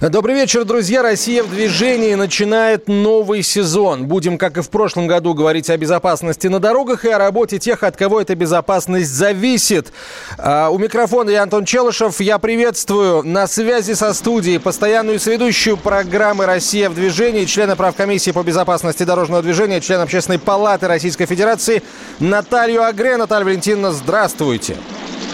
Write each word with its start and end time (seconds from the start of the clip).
Добрый 0.00 0.34
вечер, 0.34 0.66
друзья. 0.66 1.00
Россия 1.00 1.42
в 1.42 1.48
движении 1.48 2.12
начинает 2.14 2.86
новый 2.86 3.42
сезон. 3.42 4.04
Будем, 4.04 4.36
как 4.36 4.58
и 4.58 4.60
в 4.60 4.68
прошлом 4.68 5.06
году, 5.06 5.32
говорить 5.32 5.70
о 5.70 5.76
безопасности 5.78 6.48
на 6.48 6.60
дорогах 6.60 7.06
и 7.06 7.08
о 7.08 7.16
работе 7.16 7.58
тех, 7.58 7.82
от 7.82 7.96
кого 7.96 8.20
эта 8.20 8.34
безопасность 8.34 9.10
зависит. 9.10 9.94
А, 10.36 10.68
у 10.68 10.76
микрофона 10.76 11.30
я 11.30 11.42
Антон 11.42 11.64
Челышев. 11.64 12.20
Я 12.20 12.38
приветствую 12.38 13.22
на 13.22 13.46
связи 13.46 13.94
со 13.94 14.12
студией 14.12 14.60
постоянную 14.60 15.18
сведущую 15.18 15.78
программы 15.78 16.44
«Россия 16.44 16.90
в 16.90 16.94
движении», 16.94 17.46
члена 17.46 17.74
правкомиссии 17.74 18.32
по 18.32 18.42
безопасности 18.42 19.04
дорожного 19.04 19.42
движения, 19.42 19.80
член 19.80 20.02
Общественной 20.02 20.38
палаты 20.38 20.88
Российской 20.88 21.24
Федерации 21.24 21.82
Наталью 22.18 22.84
Агре. 22.84 23.16
Наталья 23.16 23.46
Валентиновна, 23.46 23.92
здравствуйте. 23.92 24.76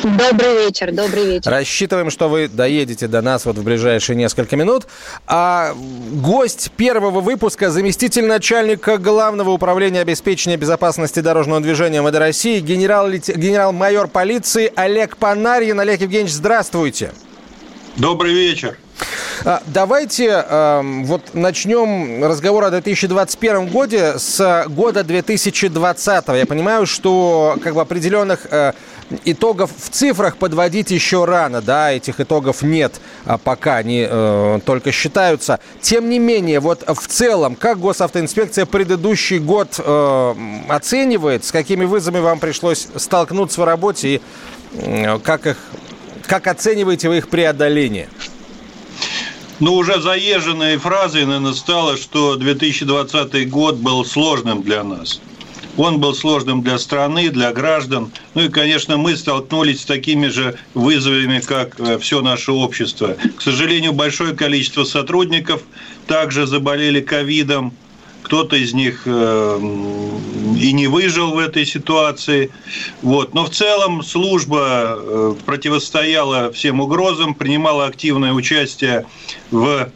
Добрый 0.03 0.67
вечер, 0.67 0.91
добрый 0.91 1.27
вечер. 1.27 1.49
Рассчитываем, 1.49 2.11
что 2.11 2.29
вы 2.29 2.49
доедете 2.49 3.07
до 3.07 3.23
нас 3.23 3.45
вот 3.45 3.57
в 3.57 3.63
ближайшие 3.63 4.17
несколько 4.17 4.57
минут. 4.57 4.89
А 5.29 5.75
гость 5.75 6.73
первого 6.77 7.21
выпуска, 7.21 7.71
заместитель 7.71 8.27
начальника 8.27 8.99
Главного 8.99 9.51
управления 9.51 10.01
обеспечения 10.01 10.57
безопасности 10.57 11.21
дорожного 11.21 11.61
движения 11.61 12.01
МВД 12.01 12.17
России, 12.17 12.59
генерал, 12.59 13.11
генерал-майор 13.11 14.09
полиции 14.09 14.73
Олег 14.75 15.17
Панарьин. 15.17 15.79
Олег 15.79 16.01
Евгеньевич, 16.01 16.33
здравствуйте. 16.33 17.13
Добрый 17.97 18.33
вечер. 18.35 18.77
А, 19.45 19.63
Давайте 19.67 20.45
э, 20.47 20.81
вот 21.05 21.35
начнем 21.35 22.25
разговор 22.25 22.65
о 22.65 22.71
2021 22.71 23.67
годе 23.67 24.15
с 24.19 24.65
года 24.69 25.03
2020. 25.05 26.29
Я 26.29 26.47
понимаю, 26.47 26.87
что 26.87 27.57
как 27.63 27.75
бы 27.75 27.81
определенных 27.81 28.47
э, 28.51 28.73
итогов 29.25 29.71
в 29.77 29.91
цифрах 29.91 30.37
подводить 30.37 30.91
еще 30.91 31.25
рано, 31.25 31.61
да, 31.61 31.93
этих 31.93 32.21
итогов 32.21 32.63
нет, 32.63 33.01
а 33.25 33.39
пока 33.39 33.77
они 33.77 34.07
э, 34.09 34.61
только 34.65 34.93
считаются. 34.93 35.61
Тем 35.81 36.09
не 36.09 36.19
менее, 36.19 36.61
вот 36.61 36.85
в 36.87 37.07
целом, 37.07 37.57
как 37.57 37.79
госавтоинспекция 37.79 38.67
предыдущий 38.67 39.39
год 39.39 39.75
э, 39.79 40.35
оценивает, 40.69 41.45
с 41.45 41.53
какими 41.53 41.85
вызовами 41.85 42.21
вам 42.21 42.39
пришлось 42.39 42.89
столкнуться 42.97 43.61
в 43.61 43.65
работе 43.65 44.09
и 44.09 44.21
э, 44.75 45.19
как 45.19 45.47
их, 45.47 45.59
как 46.27 46.47
оцениваете 46.47 47.09
вы 47.09 47.19
их 47.19 47.29
преодоление? 47.29 48.09
Ну, 49.61 49.75
уже 49.75 50.01
заезженной 50.01 50.77
фразой, 50.79 51.25
наверное, 51.25 51.53
стало, 51.53 51.97
что 51.97 52.35
2020 52.37 53.49
год 53.49 53.77
был 53.77 54.05
сложным 54.05 54.63
для 54.63 54.83
нас. 54.83 55.21
Он 55.77 56.01
был 56.01 56.15
сложным 56.15 56.63
для 56.63 56.79
страны, 56.79 57.31
для 57.31 57.53
граждан. 57.53 58.13
Ну 58.35 58.43
и, 58.43 58.49
конечно, 58.49 58.97
мы 58.97 59.17
столкнулись 59.17 59.83
с 59.83 59.85
такими 59.87 60.29
же 60.29 60.59
вызовами, 60.75 61.41
как 61.41 61.81
э, 61.81 61.99
все 61.99 62.21
наше 62.21 62.53
общество. 62.53 63.17
К 63.37 63.41
сожалению, 63.41 63.93
большое 63.93 64.35
количество 64.35 64.85
сотрудников 64.85 65.63
также 66.07 66.47
заболели 66.47 67.01
ковидом. 67.01 67.73
Кто-то 68.23 68.55
из 68.57 68.73
них 68.73 69.03
э, 69.07 69.59
и 70.59 70.73
не 70.73 70.87
выжил 70.87 71.33
в 71.33 71.39
этой 71.39 71.65
ситуации. 71.65 72.51
Вот. 73.01 73.35
Но 73.35 73.47
в 73.47 73.51
целом 73.51 74.03
служба 74.03 74.97
э, 74.97 75.35
противостояла 75.47 76.53
всем 76.53 76.81
угрозам, 76.81 77.35
принимала 77.35 77.87
активное 77.87 78.33
участие 78.33 79.07
в 79.51 79.91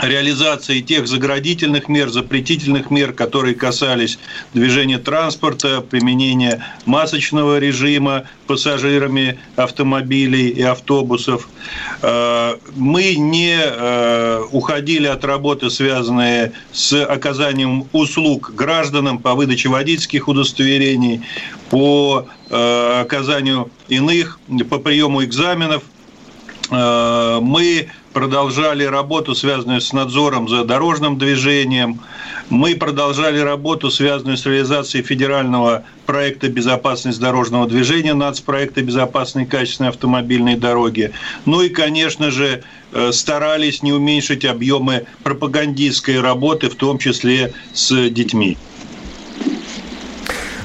реализации 0.00 0.80
тех 0.80 1.06
заградительных 1.06 1.88
мер, 1.88 2.08
запретительных 2.08 2.90
мер, 2.90 3.12
которые 3.12 3.54
касались 3.54 4.18
движения 4.54 4.98
транспорта, 4.98 5.80
применения 5.80 6.64
масочного 6.86 7.58
режима 7.58 8.24
пассажирами 8.46 9.38
автомобилей 9.56 10.48
и 10.48 10.62
автобусов. 10.62 11.48
Э, 12.02 12.56
мы 12.74 13.14
не 13.16 13.58
э, 13.58 14.42
уходили 14.50 15.06
от 15.06 15.24
работы, 15.24 15.70
связанные 15.70 16.52
с 16.72 17.04
оказанием 17.04 17.86
услуг 17.92 18.52
гражданам 18.54 19.18
по 19.18 19.34
выдаче 19.34 19.68
водительских 19.68 20.28
удостоверений, 20.28 21.22
по 21.70 22.26
э, 22.50 23.00
оказанию 23.00 23.70
иных, 23.88 24.38
по 24.70 24.78
приему 24.78 25.24
экзаменов. 25.24 25.82
Мы 26.70 27.90
продолжали 28.12 28.84
работу, 28.84 29.34
связанную 29.34 29.80
с 29.80 29.92
надзором 29.92 30.48
за 30.48 30.64
дорожным 30.64 31.18
движением. 31.18 32.00
Мы 32.50 32.74
продолжали 32.74 33.38
работу, 33.38 33.90
связанную 33.90 34.36
с 34.36 34.46
реализацией 34.46 35.02
федерального 35.02 35.84
проекта 36.06 36.48
«Безопасность 36.48 37.20
дорожного 37.20 37.66
движения», 37.66 38.14
нацпроекта 38.14 38.82
«Безопасные 38.82 39.46
качественные 39.46 39.90
автомобильные 39.90 40.56
дороги». 40.56 41.12
Ну 41.46 41.62
и, 41.62 41.68
конечно 41.68 42.30
же, 42.30 42.62
э, 42.92 43.12
старались 43.12 43.82
не 43.82 43.92
уменьшить 43.92 44.44
объемы 44.44 45.06
пропагандистской 45.22 46.20
работы, 46.20 46.68
в 46.68 46.76
том 46.76 46.98
числе 46.98 47.54
с 47.72 48.08
детьми. 48.10 48.58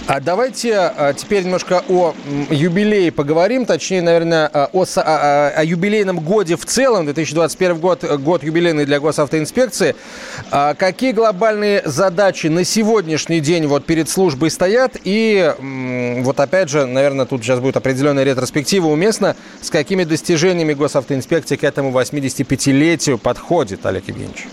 А 0.08 0.22
давайте 0.22 0.74
а, 0.74 1.14
теперь 1.14 1.44
немножко 1.44 1.84
о 1.90 2.16
юбилее 2.50 3.12
поговорим, 3.12 3.66
точнее, 3.66 4.02
наверное, 4.02 4.50
а, 4.54 4.70
о, 4.72 4.86
о, 4.96 5.50
о 5.50 5.64
юбилейном 5.66 6.22
годе 6.22 6.56
в 6.56 6.66
целом. 6.66 7.04
2021 7.04 7.78
год, 7.78 8.06
год 8.22 8.42
юбилейный 8.42 8.86
для 8.86 9.02
госавтоинспекции. 9.02 9.98
А 10.50 10.76
какие 10.76 11.12
глобальные 11.12 11.82
задачи 11.84 12.48
на 12.48 12.64
сегодняшний 12.64 13.42
день 13.42 13.68
вот 13.68 13.86
перед 13.86 14.08
службой 14.08 14.50
стоят? 14.50 14.96
И 15.04 15.54
вот 15.60 16.40
опять 16.40 16.70
же, 16.70 16.86
наверное, 16.86 17.26
тут 17.26 17.44
сейчас 17.44 17.60
будет 17.60 17.76
определенная 17.76 18.24
ретроспектива 18.24 18.88
уместно. 18.88 19.36
С 19.62 19.70
какими 19.70 20.06
достижениями 20.06 20.74
госавтоинспекции 20.74 21.58
к 21.58 21.66
этому 21.66 21.92
85-летию 21.92 23.18
подходит, 23.18 23.86
Олег 23.86 24.08
Евгеньевич? 24.08 24.48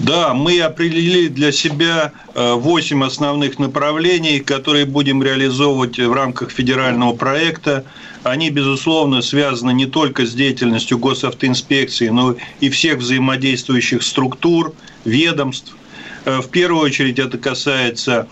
Да, 0.00 0.34
мы 0.34 0.60
определили 0.60 1.28
для 1.28 1.52
себя 1.52 2.12
8 2.34 3.04
основных 3.04 3.58
направлений, 3.58 4.40
которые 4.40 4.86
будем 4.86 5.22
реализовывать 5.22 5.98
в 5.98 6.12
рамках 6.12 6.50
федерального 6.50 7.14
проекта. 7.14 7.84
Они, 8.24 8.50
безусловно, 8.50 9.22
связаны 9.22 9.72
не 9.72 9.86
только 9.86 10.26
с 10.26 10.34
деятельностью 10.34 10.98
госавтоинспекции, 10.98 12.08
но 12.08 12.36
и 12.60 12.70
всех 12.70 12.98
взаимодействующих 12.98 14.02
структур, 14.02 14.74
ведомств. 15.04 15.76
Э, 16.24 16.40
в 16.40 16.48
первую 16.48 16.82
очередь 16.82 17.18
это 17.18 17.38
касается 17.38 18.28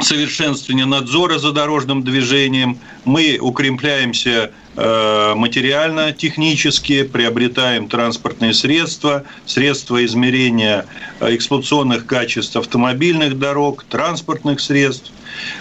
совершенствования 0.00 0.86
надзора 0.86 1.38
за 1.38 1.52
дорожным 1.52 2.02
движением. 2.02 2.78
Мы 3.04 3.38
укрепляемся 3.40 4.50
Э, 4.76 5.34
материально-технически, 5.34 7.02
приобретаем 7.02 7.88
транспортные 7.88 8.54
средства, 8.54 9.24
средства 9.44 10.02
измерения 10.04 10.86
э, 11.18 11.34
эксплуатационных 11.34 12.06
качеств 12.06 12.56
автомобильных 12.56 13.38
дорог, 13.38 13.84
транспортных 13.84 14.60
средств. 14.60 15.10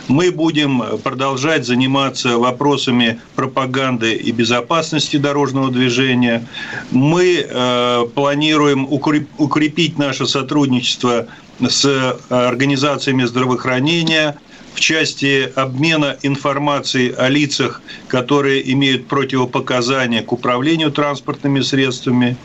Мы 0.08 0.32
будем 0.32 0.82
продолжать 1.04 1.66
заниматься 1.66 2.38
вопросами 2.38 3.20
пропаганды 3.36 4.14
и 4.14 4.32
безопасности 4.32 5.18
дорожного 5.18 5.72
движения. 5.72 6.48
Мы 6.92 7.46
э, 7.46 8.06
планируем 8.14 8.88
укрепить 8.90 9.98
наше 9.98 10.28
сотрудничество 10.28 11.28
с 11.68 12.18
организациями 12.30 13.24
здравоохранения, 13.26 14.38
в 14.74 14.80
части 14.80 15.52
обмена 15.56 16.18
информацией 16.22 17.12
о 17.12 17.28
лицах, 17.28 17.82
которые 18.08 18.72
имеют 18.74 19.08
противопоказания 19.08 20.22
к 20.22 20.32
управлению 20.32 20.92
транспортными 20.92 21.62
средствами. 21.62 22.38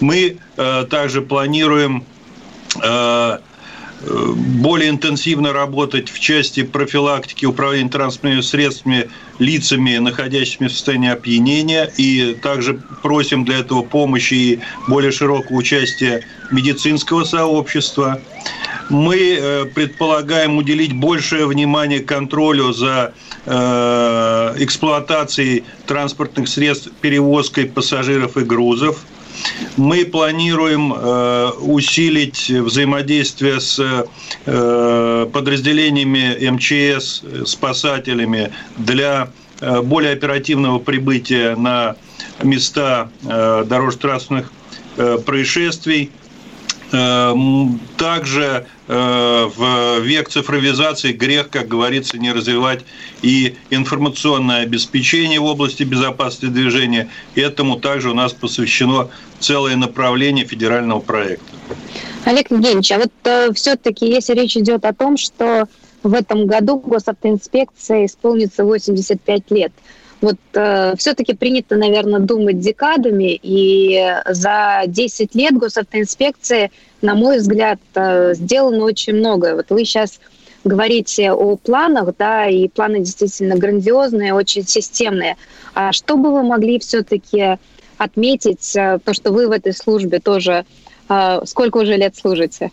Мы 0.00 0.38
э, 0.56 0.86
также 0.90 1.22
планируем 1.22 2.04
э, 2.82 3.38
более 4.02 4.90
интенсивно 4.90 5.52
работать 5.52 6.10
в 6.10 6.18
части 6.20 6.62
профилактики 6.62 7.46
управления 7.46 7.88
транспортными 7.88 8.40
средствами 8.40 9.08
лицами, 9.38 9.96
находящимися 9.98 10.74
в 10.74 10.76
состоянии 10.76 11.10
опьянения. 11.10 11.90
И 11.96 12.36
также 12.42 12.74
просим 13.02 13.44
для 13.44 13.58
этого 13.58 13.82
помощи 13.82 14.34
и 14.34 14.60
более 14.88 15.12
широкого 15.12 15.56
участия 15.56 16.22
медицинского 16.50 17.24
сообщества. 17.24 18.20
Мы 18.88 19.38
э, 19.40 19.64
предполагаем 19.66 20.56
уделить 20.58 20.92
большее 20.92 21.46
внимание 21.46 22.00
контролю 22.00 22.72
за 22.72 23.12
э, 23.44 24.54
эксплуатацией 24.58 25.62
транспортных 25.86 26.48
средств, 26.48 26.90
перевозкой 27.00 27.66
пассажиров 27.66 28.36
и 28.36 28.42
грузов– 28.42 29.04
Мы 29.76 30.06
планируем 30.06 30.94
э, 30.94 31.50
усилить 31.60 32.48
взаимодействие 32.48 33.60
с 33.60 34.06
подразделениями 34.44 36.48
МЧС, 36.50 37.22
спасателями 37.44 38.50
для 38.78 39.28
более 39.82 40.12
оперативного 40.12 40.78
прибытия 40.78 41.54
на 41.54 41.96
места 42.42 43.10
дорожно-транспортных 43.22 44.50
происшествий. 45.26 46.10
Также 46.90 48.66
в 48.86 49.98
век 50.00 50.28
цифровизации 50.28 51.12
грех, 51.12 51.50
как 51.50 51.66
говорится, 51.66 52.16
не 52.18 52.32
развивать 52.32 52.84
и 53.22 53.56
информационное 53.70 54.62
обеспечение 54.62 55.40
в 55.40 55.44
области 55.44 55.82
безопасности 55.82 56.46
движения. 56.46 57.08
Этому 57.34 57.80
также 57.80 58.10
у 58.10 58.14
нас 58.14 58.32
посвящено 58.32 59.08
целое 59.40 59.74
направление 59.76 60.44
федерального 60.44 61.00
проекта. 61.00 61.44
Олег 62.24 62.50
Евгеньевич, 62.50 62.90
а 62.92 62.98
вот 62.98 63.12
э, 63.24 63.52
все-таки, 63.52 64.08
если 64.08 64.34
речь 64.34 64.56
идет 64.56 64.84
о 64.84 64.92
том, 64.92 65.16
что 65.16 65.68
в 66.02 66.12
этом 66.12 66.46
году 66.46 66.78
госавтоинспекция 66.78 68.06
исполнится 68.06 68.64
85 68.64 69.50
лет, 69.50 69.72
вот 70.20 70.36
э, 70.54 70.94
все-таки 70.96 71.34
принято, 71.34 71.76
наверное, 71.76 72.20
думать 72.20 72.58
декадами, 72.58 73.38
и 73.42 74.00
за 74.26 74.82
10 74.86 75.34
лет 75.34 75.56
госавтоинспекции, 75.56 76.70
на 77.02 77.14
мой 77.14 77.38
взгляд, 77.38 77.78
э, 77.94 78.34
сделано 78.34 78.84
очень 78.84 79.14
многое. 79.14 79.54
Вот 79.56 79.66
вы 79.70 79.84
сейчас 79.84 80.20
говорите 80.64 81.32
о 81.32 81.56
планах, 81.56 82.16
да, 82.18 82.46
и 82.46 82.68
планы 82.68 83.00
действительно 83.00 83.56
грандиозные, 83.56 84.34
очень 84.34 84.66
системные. 84.66 85.36
А 85.74 85.92
что 85.92 86.16
бы 86.16 86.32
вы 86.32 86.42
могли 86.42 86.78
все-таки 86.78 87.58
отметить, 87.98 88.74
э, 88.76 88.98
то, 89.04 89.14
что 89.14 89.32
вы 89.32 89.48
в 89.48 89.52
этой 89.52 89.72
службе 89.72 90.18
тоже 90.18 90.64
э, 91.08 91.40
сколько 91.44 91.78
уже 91.78 91.96
лет 91.96 92.16
служите? 92.16 92.70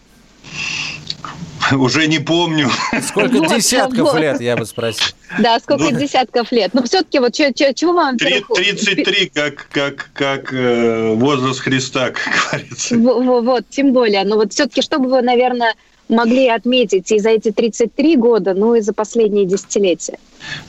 Уже 1.80 2.08
не 2.08 2.20
помню. 2.20 2.70
Сколько 3.02 3.38
вот, 3.38 3.56
десятков 3.56 4.14
вот. 4.14 4.20
лет, 4.20 4.42
я 4.42 4.56
бы 4.56 4.66
спросил. 4.66 5.08
Да, 5.40 5.60
сколько 5.60 5.86
ну, 5.86 6.00
десятков 6.00 6.52
лет. 6.52 6.74
Но 6.74 6.84
все-таки 6.84 7.20
вот 7.20 7.34
чего 7.34 7.94
вам... 7.94 8.18
33, 8.18 9.32
как, 9.34 9.68
как, 9.72 10.10
как 10.14 10.54
э, 10.54 11.14
возраст 11.14 11.60
Христа, 11.60 12.12
как 12.12 12.34
говорится. 12.52 12.96
Вот, 12.98 13.44
вот, 13.44 13.70
тем 13.70 13.94
более. 13.94 14.24
Но 14.24 14.36
вот 14.36 14.54
все-таки, 14.54 14.82
чтобы 14.82 15.10
вы, 15.10 15.22
наверное, 15.22 15.76
могли 16.10 16.48
отметить 16.48 17.12
и 17.12 17.20
за 17.20 17.30
эти 17.30 17.52
33 17.52 18.16
года, 18.18 18.54
ну 18.54 18.76
и 18.76 18.82
за 18.82 18.94
последние 18.94 19.46
десятилетия? 19.46 20.18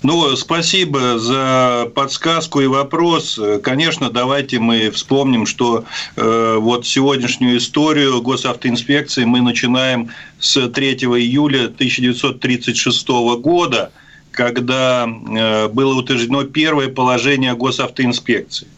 Ну, 0.03 0.37
спасибо 0.37 1.19
за 1.19 1.91
подсказку 1.95 2.61
и 2.61 2.67
вопрос. 2.67 3.41
Конечно, 3.63 4.11
давайте 4.11 4.61
мы 4.61 4.91
вспомним, 4.91 5.47
что 5.47 5.85
э, 6.17 6.57
вот 6.61 6.87
сегодняшнюю 6.87 7.59
историю 7.59 8.23
госавтоинспекции 8.23 9.25
мы 9.25 9.41
начинаем 9.41 10.11
с 10.39 10.69
3 10.69 10.95
июля 10.95 11.65
1936 11.65 13.09
года, 13.41 13.91
когда 14.31 15.07
э, 15.07 15.69
было 15.69 15.99
утверждено 15.99 16.45
первое 16.45 16.89
положение 16.89 17.55
госавтоинспекции 17.55 18.69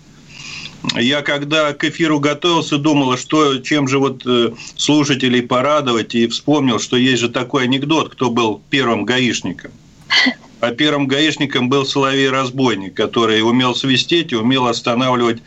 я 0.94 1.23
когда 1.23 1.73
к 1.73 1.84
эфиру 1.84 2.20
готовился, 2.20 2.78
думал, 2.78 3.17
что 3.17 3.58
чем 3.58 3.88
же 3.88 3.99
вот 3.99 4.23
э, 4.26 4.52
слушателей 4.76 5.43
порадовать, 5.43 6.14
и 6.14 6.26
вспомнил, 6.26 6.78
что 6.78 6.96
есть 6.96 7.20
же 7.20 7.28
такой 7.28 7.64
анекдот, 7.64 8.11
кто 8.11 8.31
был 8.31 8.62
первым 8.70 9.05
гаишником. 9.05 9.73
А 10.61 10.70
первым 10.70 11.06
гаишником 11.06 11.69
был 11.69 11.84
Соловей-разбойник, 11.84 12.94
который 12.94 13.43
умел 13.43 13.75
свистеть 13.75 14.32
и 14.32 14.37
умел 14.37 14.67
останавливать 14.67 15.43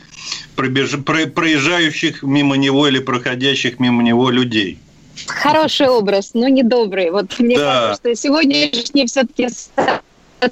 пробеж... 0.56 0.92
проезжающих 1.04 2.22
мимо 2.22 2.58
него 2.58 2.88
или 2.88 3.00
проходящих 3.00 3.80
мимо 3.80 4.04
него 4.04 4.30
людей. 4.30 4.78
Хороший 5.26 5.90
образ, 5.90 6.32
но 6.34 6.48
недобрый. 6.48 7.12
Вот 7.12 7.40
мне 7.40 7.58
да. 7.58 7.74
кажется, 7.74 8.02
что 8.02 8.16
сегодняшний 8.16 9.08
все-таки 9.08 9.50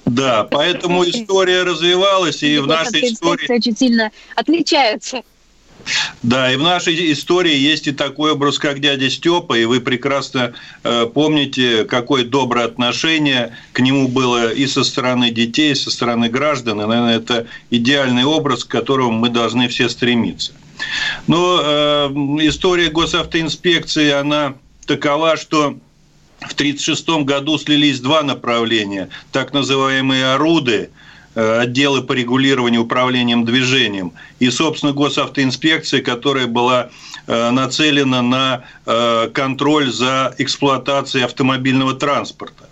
да, 0.05 0.43
поэтому 0.43 1.03
история 1.03 1.63
развивалась, 1.63 2.43
и 2.43 2.57
в 2.57 2.67
нашей 2.67 3.07
истории... 3.07 3.51
очень 3.51 3.75
сильно 3.75 4.11
отличаются. 4.35 5.23
Да, 6.21 6.51
и 6.51 6.57
в 6.57 6.63
нашей 6.63 7.11
истории 7.13 7.55
есть 7.55 7.87
и 7.87 7.91
такой 7.91 8.31
образ, 8.31 8.59
как 8.59 8.79
дядя 8.79 9.09
Степа, 9.09 9.57
и 9.57 9.65
вы 9.65 9.79
прекрасно 9.79 10.53
э, 10.83 11.05
помните, 11.13 11.85
какое 11.85 12.25
доброе 12.25 12.65
отношение 12.65 13.55
к 13.71 13.79
нему 13.79 14.07
было 14.07 14.51
и 14.51 14.67
со 14.67 14.83
стороны 14.83 15.29
детей, 15.31 15.71
и 15.71 15.75
со 15.75 15.91
стороны 15.91 16.29
граждан. 16.29 16.81
И, 16.81 16.85
наверное, 16.85 17.17
это 17.17 17.47
идеальный 17.69 18.25
образ, 18.25 18.63
к 18.63 18.69
которому 18.69 19.11
мы 19.11 19.29
должны 19.29 19.67
все 19.67 19.87
стремиться. 19.87 20.53
Но 21.27 21.61
э, 21.63 22.07
история 22.41 22.89
госавтоинспекции, 22.89 24.11
она 24.11 24.55
такова, 24.85 25.37
что 25.37 25.77
в 26.39 26.53
1936 26.53 27.25
году 27.25 27.57
слились 27.57 27.99
два 27.99 28.21
направления, 28.21 29.09
так 29.31 29.53
называемые 29.53 30.33
«оруды», 30.33 30.89
э, 31.35 31.59
отделы 31.59 32.03
по 32.03 32.13
регулированию 32.13 32.81
управлением 32.83 33.43
движением 33.43 34.13
и, 34.39 34.49
собственно, 34.49 34.93
госавтоинспекция, 34.93 36.01
которая 36.01 36.47
была 36.47 36.89
э, 37.25 37.49
нацелена 37.49 38.21
на 38.21 38.63
э, 38.85 39.29
контроль 39.33 39.91
за 39.91 40.35
эксплуатацией 40.37 41.25
автомобильного 41.25 41.95
транспорта. 41.95 42.69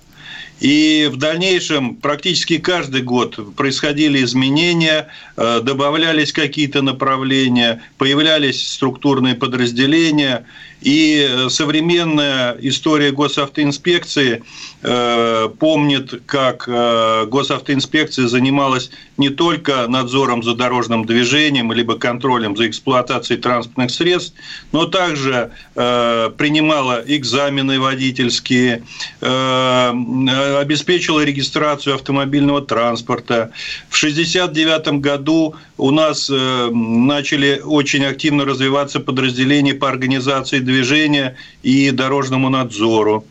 И 0.61 1.09
в 1.11 1.17
дальнейшем 1.17 1.95
практически 1.95 2.59
каждый 2.59 3.01
год 3.01 3.37
происходили 3.57 4.23
изменения, 4.23 5.09
добавлялись 5.35 6.31
какие-то 6.31 6.81
направления, 6.81 7.81
появлялись 7.97 8.65
структурные 8.65 9.35
подразделения– 9.35 10.45
и 10.85 11.27
э, 11.27 11.49
современная 11.49 12.55
история 12.61 13.11
госавтоинспекции 13.11 14.43
э, 14.83 15.49
помнит, 15.59 16.21
как 16.27 16.65
э, 16.67 17.25
госавтоинспекция 17.25 18.27
занималась 18.27 18.91
не 19.17 19.29
только 19.29 19.87
надзором 19.87 20.43
за 20.43 20.53
дорожным 20.53 21.05
движением, 21.05 21.73
либо 21.73 21.97
контролем 21.97 22.55
за 22.55 22.67
эксплуатацией 22.67 23.41
транспортных 23.41 23.89
средств, 23.89 24.35
но 24.71 24.85
также 24.85 25.49
э, 25.73 26.29
принимала 26.37 27.03
экзамены 27.07 27.79
водительские, 27.79 28.83
э, 29.21 29.89
обеспечила 30.59 31.25
регистрацию 31.25 31.95
автомобильного 31.95 32.61
транспорта. 32.61 33.49
В 33.89 33.97
1969 33.97 35.01
году 35.01 35.55
у 35.77 35.89
нас 35.89 36.29
э, 36.29 36.69
начали 36.71 37.59
очень 37.63 38.05
активно 38.05 38.45
развиваться 38.45 38.99
подразделения 38.99 39.73
по 39.73 39.89
организации 39.89 40.59
движения 40.59 40.74
и 41.63 41.91
дорожному 41.91 42.49
надзору. 42.49 43.25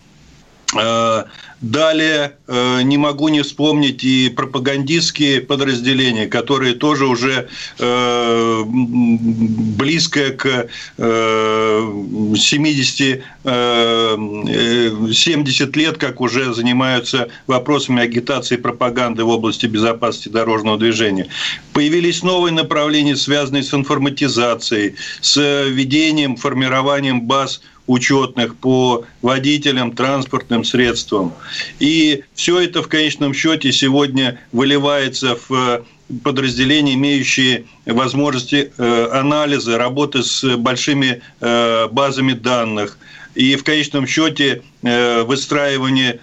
Э, 1.65 1.75
далее 1.75 2.37
э, 2.47 2.83
не 2.83 2.99
могу 2.99 3.29
не 3.29 3.43
вспомнить 3.43 4.05
и 4.05 4.29
пропагандистские 4.29 5.41
подразделения, 5.41 6.27
которые 6.27 6.75
тоже 6.75 7.07
уже 7.07 7.49
э, 7.79 8.63
близко 8.65 10.31
к 10.31 10.69
70, 10.97 13.25
70 13.45 15.77
лет, 15.77 15.99
как 15.99 16.21
уже 16.21 16.55
занимаются 16.55 17.29
вопросами 17.47 18.03
агитации 18.03 18.57
и 18.57 18.59
пропаганды 18.59 19.25
в 19.25 19.29
области 19.29 19.67
безопасности 19.67 20.29
дорожного 20.29 20.79
движения. 20.79 21.29
Появились 21.73 22.23
новые 22.23 22.53
направления, 22.53 23.17
связанные 23.17 23.63
с 23.63 23.73
информатизацией, 23.75 24.95
с 25.21 25.37
введением, 25.37 26.37
формированием 26.37 27.23
баз 27.23 27.61
учетных 27.87 28.57
по 28.57 29.05
водителям, 29.23 29.93
транспортным 29.93 30.65
средствам. 30.65 31.35
И 31.81 32.25
все 32.35 32.61
это 32.61 32.83
в 32.83 32.89
конечном 32.89 33.35
счете 33.35 33.73
сегодня 33.73 34.41
выливается 34.53 35.37
в 35.49 35.85
подразделения, 36.23 36.95
имеющие 36.95 37.65
возможности 37.87 38.73
э, 38.77 39.09
анализа, 39.13 39.79
работы 39.79 40.23
с 40.23 40.57
большими 40.57 41.23
э, 41.41 41.89
базами 41.89 42.33
данных 42.33 42.99
и 43.35 43.57
в 43.57 43.65
конечном 43.65 44.07
счете 44.07 44.63
э, 44.83 45.23
выстраивание 45.23 46.21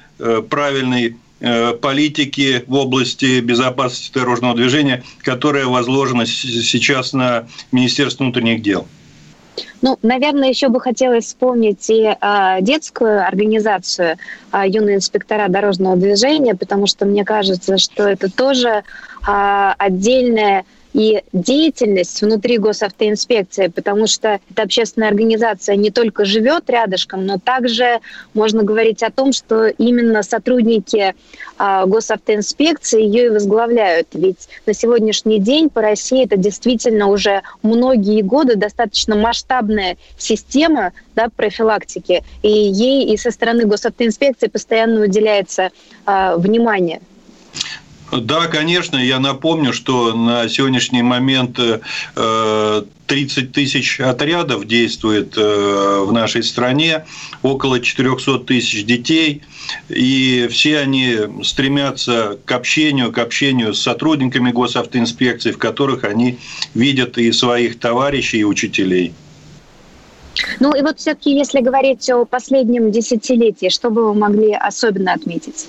правильной 0.50 1.18
политики 1.82 2.64
в 2.68 2.76
области 2.76 3.40
безопасности 3.40 4.14
дорожного 4.14 4.56
движения, 4.56 5.04
которая 5.24 5.66
возложена 5.66 6.28
сейчас 6.28 7.14
на 7.14 7.48
Министерство 7.72 8.26
внутренних 8.26 8.62
дел. 8.62 8.88
Ну, 9.82 9.98
наверное, 10.02 10.50
еще 10.50 10.70
бы 10.70 10.80
хотелось 10.80 11.26
вспомнить 11.26 11.90
и 11.90 12.16
а, 12.22 12.62
детскую 12.62 13.26
организацию 13.26 14.18
а, 14.52 14.66
юные 14.66 14.98
инспектора 14.98 15.48
дорожного 15.50 15.96
движения, 15.96 16.56
потому 16.56 16.88
что 16.88 17.06
мне 17.06 17.26
кажется, 17.26 17.78
что 17.78 18.04
это 18.08 18.32
тоже 18.32 18.84
а, 19.26 19.76
отдельная 19.78 20.66
и 20.94 21.24
деятельность 21.32 22.22
внутри 22.22 22.58
госавтоинспекции, 22.58 23.68
потому 23.68 24.08
что 24.08 24.40
эта 24.50 24.64
общественная 24.64 25.10
организация 25.10 25.76
не 25.76 25.90
только 25.90 26.26
живет 26.26 26.70
рядышком, 26.70 27.26
но 27.26 27.38
также 27.38 28.00
можно 28.34 28.64
говорить 28.64 29.04
о 29.04 29.12
том, 29.12 29.32
что 29.32 29.68
именно 29.68 30.24
сотрудники 30.24 31.16
а, 31.58 31.86
госавтоинспекции 31.86 33.02
ее 33.02 33.28
и 33.28 33.30
возглавляют. 33.30 34.10
Ведь 34.14 34.50
на 34.66 34.74
сегодняшний 34.74 35.40
день 35.40 35.70
по 35.70 35.82
России 35.82 36.26
это 36.26 36.38
действительно 36.38 37.08
уже 37.08 37.42
многие 37.64 38.22
годы 38.22 38.56
достаточно 38.56 39.16
масштабная 39.16 39.98
система 40.18 40.92
да, 41.16 41.28
профилактики, 41.36 42.24
и 42.42 42.50
ей 42.50 43.14
и 43.14 43.18
со 43.18 43.32
стороны 43.32 43.66
госавтоинспекции 43.66 44.48
постоянно 44.48 45.02
уделяется 45.02 45.72
а, 46.06 46.36
внимание. 46.38 47.02
Да, 48.12 48.48
конечно, 48.48 48.98
я 48.98 49.20
напомню, 49.20 49.72
что 49.72 50.14
на 50.14 50.50
сегодняшний 50.50 51.02
момент 51.02 51.56
30 51.56 52.16
э, 52.16 53.48
тысяч 53.48 54.02
отрядов 54.02 54.68
действует 54.68 55.38
э, 55.38 56.04
в 56.06 56.12
нашей 56.12 56.44
стране, 56.44 57.06
около 57.42 57.80
400 57.80 58.40
тысяч 58.40 58.86
детей, 58.86 59.44
и 59.88 60.50
все 60.52 60.80
они 60.80 61.20
стремятся 61.44 62.38
к 62.44 62.52
общению, 62.52 63.14
к 63.14 63.18
общению 63.18 63.74
с 63.74 63.82
сотрудниками 63.82 64.52
госавтоинспекции, 64.52 65.52
в 65.52 65.58
которых 65.58 66.04
они 66.04 66.38
видят 66.74 67.18
и 67.18 67.32
своих 67.32 67.80
товарищей, 67.80 68.40
и 68.40 68.44
учителей. 68.44 69.14
Ну 70.60 70.76
и 70.76 70.82
вот 70.82 71.00
все-таки, 71.00 71.34
если 71.34 71.62
говорить 71.62 72.10
о 72.10 72.26
последнем 72.26 72.92
десятилетии, 72.92 73.70
что 73.70 73.90
бы 73.90 74.06
вы 74.08 74.14
могли 74.16 74.54
особенно 74.54 75.14
отметить? 75.14 75.68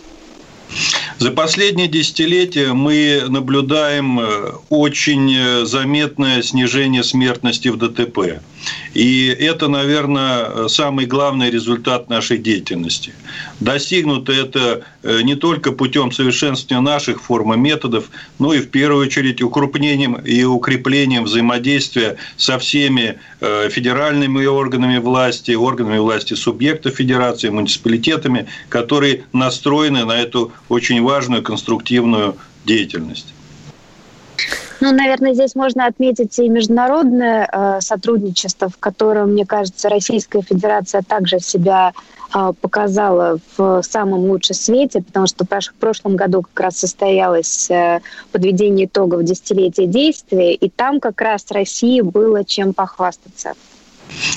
За 1.22 1.30
последние 1.30 1.86
десятилетия 1.86 2.72
мы 2.72 3.22
наблюдаем 3.28 4.18
э, 4.18 4.54
очень 4.70 5.32
э, 5.32 5.64
заметное 5.64 6.42
снижение 6.42 7.04
смертности 7.04 7.68
в 7.68 7.76
ДТП. 7.76 8.40
И 8.94 9.26
это, 9.26 9.68
наверное, 9.68 10.68
самый 10.68 11.06
главный 11.06 11.50
результат 11.50 12.08
нашей 12.10 12.38
деятельности. 12.38 13.14
Достигнуто 13.60 14.32
это 14.32 14.84
э, 15.02 15.22
не 15.22 15.34
только 15.34 15.72
путем 15.72 16.12
совершенствования 16.12 16.82
наших 16.82 17.22
форм 17.22 17.54
и 17.54 17.56
методов, 17.56 18.10
но 18.38 18.52
и 18.52 18.60
в 18.60 18.68
первую 18.68 19.06
очередь 19.06 19.42
укрупнением 19.42 20.14
и 20.14 20.44
укреплением 20.44 21.24
взаимодействия 21.24 22.16
со 22.36 22.58
всеми 22.58 23.18
э, 23.40 23.68
федеральными 23.70 24.44
органами 24.44 24.98
власти, 24.98 25.52
органами 25.52 25.98
власти 25.98 26.34
субъектов 26.34 26.94
федерации, 26.94 27.48
муниципалитетами, 27.48 28.46
которые 28.68 29.24
настроены 29.32 30.04
на 30.04 30.20
эту 30.20 30.52
очень 30.68 31.02
важную 31.02 31.42
конструктивную 31.42 32.36
деятельность. 32.64 33.34
Ну, 34.80 34.92
наверное, 34.92 35.34
здесь 35.34 35.54
можно 35.54 35.86
отметить 35.86 36.38
и 36.38 36.48
международное 36.48 37.48
э, 37.50 37.80
сотрудничество, 37.80 38.68
в 38.68 38.78
котором, 38.78 39.32
мне 39.32 39.46
кажется, 39.46 39.88
Российская 39.88 40.42
Федерация 40.42 41.02
также 41.02 41.38
себя 41.38 41.92
э, 42.34 42.52
показала 42.60 43.38
в 43.56 43.82
самом 43.82 44.20
лучшем 44.30 44.56
свете, 44.56 45.02
потому 45.02 45.26
что 45.26 45.44
в 45.44 45.74
прошлом 45.74 46.16
году 46.16 46.42
как 46.42 46.64
раз 46.64 46.78
состоялось 46.78 47.70
э, 47.70 48.00
подведение 48.32 48.86
итогов 48.86 49.24
десятилетия 49.24 49.86
действия, 49.86 50.54
и 50.54 50.68
там 50.68 50.98
как 50.98 51.20
раз 51.20 51.44
России 51.50 52.00
было 52.00 52.44
чем 52.44 52.74
похвастаться. 52.74 53.54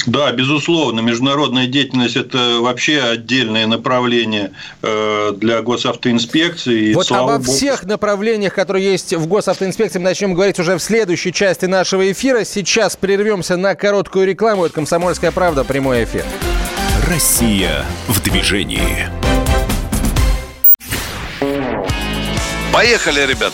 Да, 0.06 0.32
безусловно, 0.32 1.00
международная 1.02 1.68
деятельность– 1.68 2.16
это 2.18 2.60
вообще 2.62 3.02
отдельное 3.02 3.68
направление 3.68 4.52
э, 4.82 5.34
для 5.36 5.62
госавтоинспекции. 5.62 6.94
Вот 6.94 7.12
обо 7.12 7.38
Богу... 7.38 7.44
всех 7.44 7.84
направлениях, 7.84 8.54
которые 8.54 8.86
есть 8.86 9.14
в 9.14 9.28
госавтоинспекции, 9.28 10.00
мы 10.00 10.06
начнем 10.06 10.34
говорить 10.34 10.60
уже 10.60 10.78
в 10.78 10.80
следующей 10.80 11.34
части 11.34 11.66
нашего 11.66 12.12
эфира. 12.12 12.44
Сейчас 12.44 12.96
прервемся 12.96 13.58
на 13.58 13.76
короткую 13.76 14.28
рекламу. 14.28 14.66
Это 14.66 14.76
«Комсомольская 14.76 15.32
правда», 15.32 15.64
прямой 15.64 16.04
эфир. 16.04 16.26
Россия 17.08 17.86
в 18.08 18.22
движении. 18.24 19.08
Поехали, 22.72 23.22
ребят! 23.22 23.54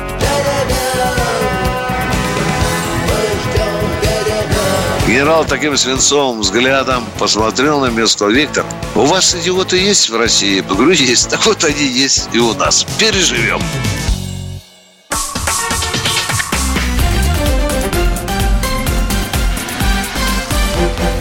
Генерал 5.11 5.43
таким 5.43 5.75
свинцовым 5.75 6.39
взглядом 6.39 7.03
посмотрел 7.19 7.81
на 7.81 7.89
место. 7.89 8.27
Виктор, 8.27 8.65
у 8.95 9.01
вас 9.01 9.35
идиоты 9.35 9.75
есть 9.75 10.09
в 10.09 10.15
России? 10.15 10.55
Я 10.55 10.61
говорю, 10.61 10.91
есть. 10.91 11.29
Так 11.29 11.45
вот 11.45 11.65
они 11.65 11.83
есть 11.85 12.29
и 12.31 12.39
у 12.39 12.53
нас. 12.53 12.85
Переживем. 12.97 13.59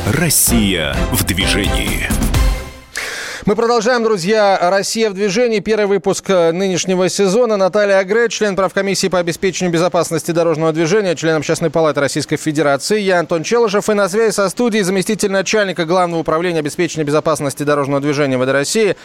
Россия 0.07 0.95
в 1.11 1.25
движении. 1.25 2.20
Мы 3.50 3.57
продолжаем, 3.57 4.04
друзья. 4.04 4.57
«Россия 4.71 5.11
в 5.11 5.14
движении». 5.14 5.59
Первый 5.59 5.87
выпуск 5.87 6.30
э, 6.30 6.52
нынешнего 6.52 7.09
сезона. 7.09 7.57
Наталья 7.57 7.99
Агре, 7.99 8.28
член 8.28 8.54
правкомиссии 8.54 9.09
по 9.09 9.19
обеспечению 9.19 9.73
безопасности 9.73 10.30
дорожного 10.30 10.73
движения, 10.73 11.16
член 11.16 11.35
Общественной 11.35 11.73
палаты 11.73 11.99
Российской 11.99 12.37
Федерации. 12.37 13.00
Я 13.00 13.19
Антон 13.19 13.42
Челышев. 13.42 13.90
И 13.90 13.92
на 13.95 14.09
связи 14.09 14.30
со 14.30 14.49
студией 14.50 14.85
заместитель 14.85 15.33
начальника 15.33 15.85
Главного 15.85 16.21
управления 16.21 16.61
обеспечения 16.61 17.02
безопасности 17.02 17.64
дорожного 17.64 18.00
движения 18.00 18.38
ВД 18.38 18.52
России 18.52 18.97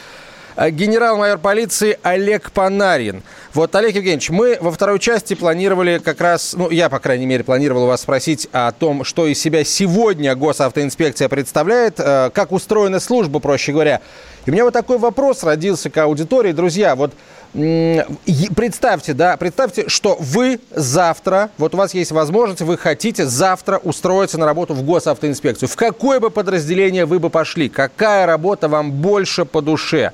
генерал-майор 0.58 1.38
полиции 1.38 2.00
Олег 2.02 2.52
Панарин. 2.52 3.24
Вот, 3.54 3.76
Олег 3.76 3.96
Евгеньевич, 3.96 4.30
мы 4.30 4.58
во 4.62 4.72
второй 4.72 5.00
части 5.00 5.34
планировали 5.34 6.00
как 6.00 6.22
раз, 6.22 6.54
ну, 6.58 6.70
я, 6.70 6.90
по 6.90 7.00
крайней 7.00 7.26
мере, 7.26 7.44
планировал 7.44 7.88
вас 7.88 8.02
спросить 8.02 8.48
о 8.52 8.72
том, 8.72 9.04
что 9.04 9.28
из 9.28 9.40
себя 9.40 9.64
сегодня 9.64 10.36
госавтоинспекция 10.36 11.30
представляет, 11.30 12.00
э, 12.00 12.32
как 12.34 12.52
устроена 12.52 13.00
служба, 13.00 13.40
проще 13.40 13.72
говоря. 13.72 14.02
И 14.46 14.50
у 14.50 14.54
меня 14.54 14.64
вот 14.64 14.74
такой 14.74 14.98
вопрос 14.98 15.44
родился 15.44 15.90
к 15.90 15.98
аудитории. 15.98 16.52
Друзья, 16.52 16.96
вот 16.96 17.14
представьте, 17.54 19.14
да, 19.14 19.38
представьте, 19.38 19.88
что 19.88 20.18
вы 20.20 20.60
завтра, 20.72 21.50
вот 21.58 21.74
у 21.74 21.78
вас 21.78 21.94
есть 21.94 22.12
возможность, 22.12 22.62
вы 22.62 22.78
хотите 22.78 23.26
завтра 23.26 23.78
устроиться 23.78 24.38
на 24.38 24.46
работу 24.46 24.74
в 24.74 24.84
госавтоинспекцию. 24.84 25.70
В 25.70 25.76
какое 25.78 26.20
бы 26.20 26.30
подразделение 26.30 27.06
вы 27.06 27.20
бы 27.20 27.30
пошли? 27.30 27.70
Какая 27.70 28.26
работа 28.26 28.68
вам 28.68 28.92
больше 28.92 29.46
по 29.46 29.62
душе? 29.62 30.12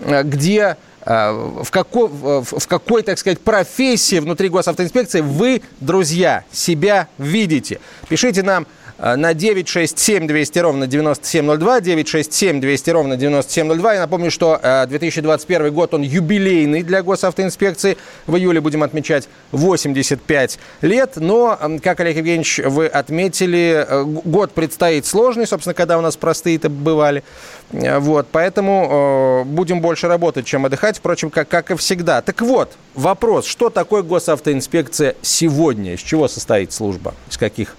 Э, 0.00 0.22
где 0.22 0.76
э, 1.04 1.30
в 1.62 1.70
какой, 1.70 2.08
в 2.08 2.66
какой, 2.66 3.02
так 3.02 3.18
сказать, 3.18 3.40
профессии 3.40 4.18
внутри 4.18 4.48
госавтоинспекции 4.48 5.20
вы, 5.20 5.62
друзья, 5.80 6.44
себя 6.52 7.08
видите? 7.18 7.80
Пишите 8.08 8.42
нам 8.42 8.66
на 9.00 9.34
967 9.34 10.26
200 10.26 10.58
ровно 10.58 10.86
9702, 10.86 11.80
967 11.80 12.60
200 12.60 12.90
ровно 12.90 13.16
9702. 13.16 13.94
Я 13.94 14.00
напомню, 14.00 14.30
что 14.30 14.60
2021 14.88 15.66
э, 15.66 15.70
год, 15.70 15.94
он 15.94 16.02
юбилейный 16.02 16.82
для 16.82 17.02
госавтоинспекции. 17.02 17.96
В 18.26 18.36
июле 18.36 18.60
будем 18.60 18.82
отмечать 18.82 19.28
85 19.52 20.58
лет. 20.82 21.12
Но, 21.16 21.58
как, 21.82 22.00
Олег 22.00 22.16
Евгеньевич, 22.16 22.60
вы 22.64 22.86
отметили, 22.86 23.86
э, 23.88 24.04
год 24.04 24.52
предстоит 24.52 25.06
сложный, 25.06 25.46
собственно, 25.46 25.74
когда 25.74 25.98
у 25.98 26.02
нас 26.02 26.16
простые-то 26.16 26.68
бывали. 26.68 27.24
Вот, 27.70 28.28
поэтому 28.30 29.44
э, 29.44 29.48
будем 29.48 29.80
больше 29.80 30.08
работать, 30.08 30.44
чем 30.44 30.66
отдыхать, 30.66 30.98
впрочем, 30.98 31.30
как, 31.30 31.48
как 31.48 31.70
и 31.70 31.76
всегда. 31.76 32.20
Так 32.20 32.42
вот, 32.42 32.72
вопрос, 32.94 33.46
что 33.46 33.70
такое 33.70 34.02
госавтоинспекция 34.02 35.14
сегодня? 35.22 35.94
Из 35.94 36.00
чего 36.00 36.28
состоит 36.28 36.72
служба? 36.72 37.14
Из 37.30 37.38
каких 37.38 37.76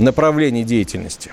направлений 0.00 0.64
деятельности? 0.64 1.30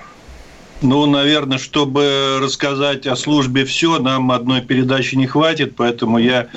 Ну, 0.80 1.06
наверное, 1.06 1.58
чтобы 1.58 2.38
рассказать 2.40 3.06
о 3.06 3.16
службе 3.16 3.64
все, 3.64 3.98
нам 3.98 4.30
одной 4.30 4.60
передачи 4.60 5.16
не 5.16 5.26
хватит, 5.26 5.74
поэтому 5.74 6.18
я 6.18 6.48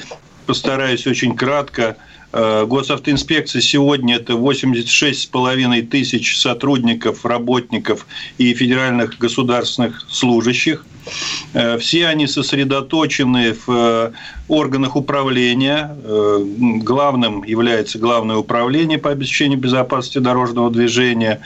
постараюсь 0.46 1.08
очень 1.08 1.36
кратко. 1.36 1.98
Э, 2.32 2.66
госавтоинспекция 2.68 3.62
сегодня 3.62 4.18
это 4.18 4.34
86,5 4.34 5.82
тысяч 5.88 6.38
сотрудников, 6.40 7.26
работников 7.26 8.06
и 8.38 8.54
федеральных 8.54 9.18
государственных 9.18 10.06
служащих. 10.10 10.86
Э, 11.54 11.78
все 11.78 12.08
они 12.08 12.28
сосредоточены 12.28 13.56
в 13.66 14.12
органах 14.52 14.96
управления. 14.96 15.96
Э, 16.04 16.44
главным 16.84 17.44
является 17.44 18.00
Главное 18.02 18.36
управление 18.36 18.98
по 18.98 19.12
обеспечению 19.12 19.60
безопасности 19.60 20.18
дорожного 20.18 20.70
движения. 20.70 21.40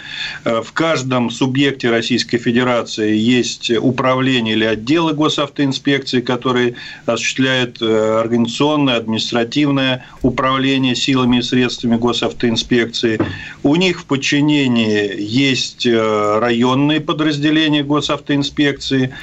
Э, 0.43 0.61
в 0.61 0.71
каждом 0.71 1.29
субъекте 1.29 1.89
Российской 1.91 2.37
Федерации 2.37 3.15
есть 3.15 3.69
управление 3.69 4.55
или 4.55 4.63
отделы 4.63 5.13
госавтоинспекции, 5.13 6.21
которые 6.21 6.75
осуществляют 7.05 7.81
э, 7.81 8.19
организационное, 8.19 8.95
административное 8.95 10.05
управление 10.23 10.95
силами 10.95 11.37
и 11.37 11.41
средствами 11.41 11.97
госавтоинспекции. 11.97 13.19
У 13.63 13.75
них 13.75 14.01
в 14.01 14.05
подчинении 14.05 15.13
есть 15.19 15.85
районные 15.85 17.01
подразделения 17.01 17.83
госавтоинспекции, 17.83 19.13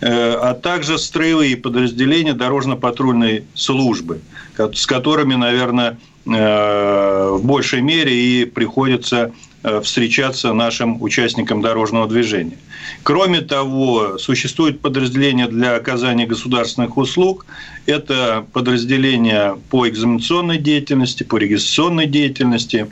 а 0.00 0.54
также 0.54 0.98
строевые 0.98 1.56
подразделения 1.56 2.34
дорожно-патрульной 2.34 3.44
службы, 3.54 4.20
с 4.56 4.86
которыми, 4.86 5.34
наверное, 5.34 5.98
э, 6.26 7.30
в 7.32 7.44
большей 7.44 7.80
мере 7.80 8.14
и 8.14 8.44
приходится 8.44 9.32
э, 9.62 9.80
встречаться 9.80 10.52
нашим 10.52 11.02
участникам 11.02 11.62
дорожного 11.62 12.08
движения. 12.08 12.58
Кроме 13.02 13.40
того, 13.40 14.18
существует 14.18 14.80
подразделение 14.80 15.46
для 15.46 15.76
оказания 15.76 16.26
государственных 16.26 16.96
услуг. 16.96 17.46
Это 17.86 18.44
подразделение 18.52 19.56
по 19.70 19.88
экзаменационной 19.88 20.58
деятельности, 20.58 21.22
по 21.22 21.36
регистрационной 21.36 22.06
деятельности. 22.06 22.88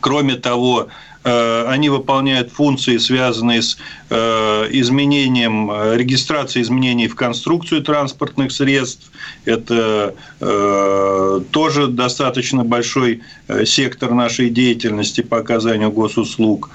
Кроме 0.00 0.36
того, 0.36 0.88
Э, 1.15 1.15
они 1.26 1.88
выполняют 1.88 2.52
функции, 2.52 2.98
связанные 2.98 3.62
с 3.62 3.76
э, 4.10 4.68
изменением, 4.70 5.70
э, 5.70 5.96
регистрацией 5.96 6.62
изменений 6.62 7.08
в 7.08 7.16
конструкцию 7.16 7.82
транспортных 7.82 8.52
средств. 8.52 9.10
Это 9.44 10.14
тоже 11.50 11.86
достаточно 11.86 12.64
большой 12.64 13.22
сектор 13.64 14.12
нашей 14.12 14.50
деятельности 14.50 15.20
по 15.20 15.38
оказанию 15.38 15.90
госуслуг. 15.90 16.70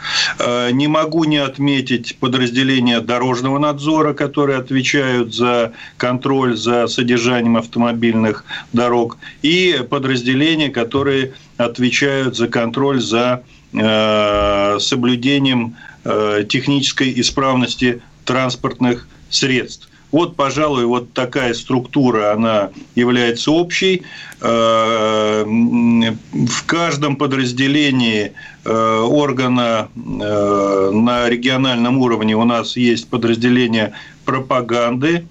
Не 0.71 0.87
могу 0.87 1.25
не 1.25 1.37
отметить 1.37 2.17
подразделения 2.19 2.99
дорожного 3.01 3.59
надзора, 3.59 4.13
которые 4.13 4.57
отвечают 4.57 5.33
за 5.33 5.73
контроль 5.97 6.57
за 6.57 6.87
содержанием 6.87 7.57
автомобильных 7.57 8.45
дорог, 8.73 9.17
и 9.41 9.85
подразделения, 9.89 10.69
которые 10.69 11.33
отвечают 11.57 12.35
за 12.35 12.47
контроль 12.47 13.01
за 13.01 13.43
Э, 13.73 14.79
соблюдением 14.81 15.77
э, 16.03 16.43
технической 16.49 17.17
исправности 17.21 18.01
транспортных 18.25 19.07
средств. 19.29 19.87
Вот, 20.11 20.35
пожалуй, 20.35 20.83
вот 20.83 21.13
такая 21.13 21.53
структура, 21.53 22.33
она 22.33 22.71
является 22.95 23.49
общей. 23.51 24.03
Э, 24.41 25.45
в 25.45 26.65
каждом 26.65 27.15
подразделении 27.15 28.33
органа 28.63 29.87
на 29.95 31.29
региональном 31.29 31.97
уровне 31.97 32.35
у 32.35 32.43
нас 32.43 32.75
есть 32.75 33.07
подразделение 33.09 33.93
пропаганды, 34.23 35.25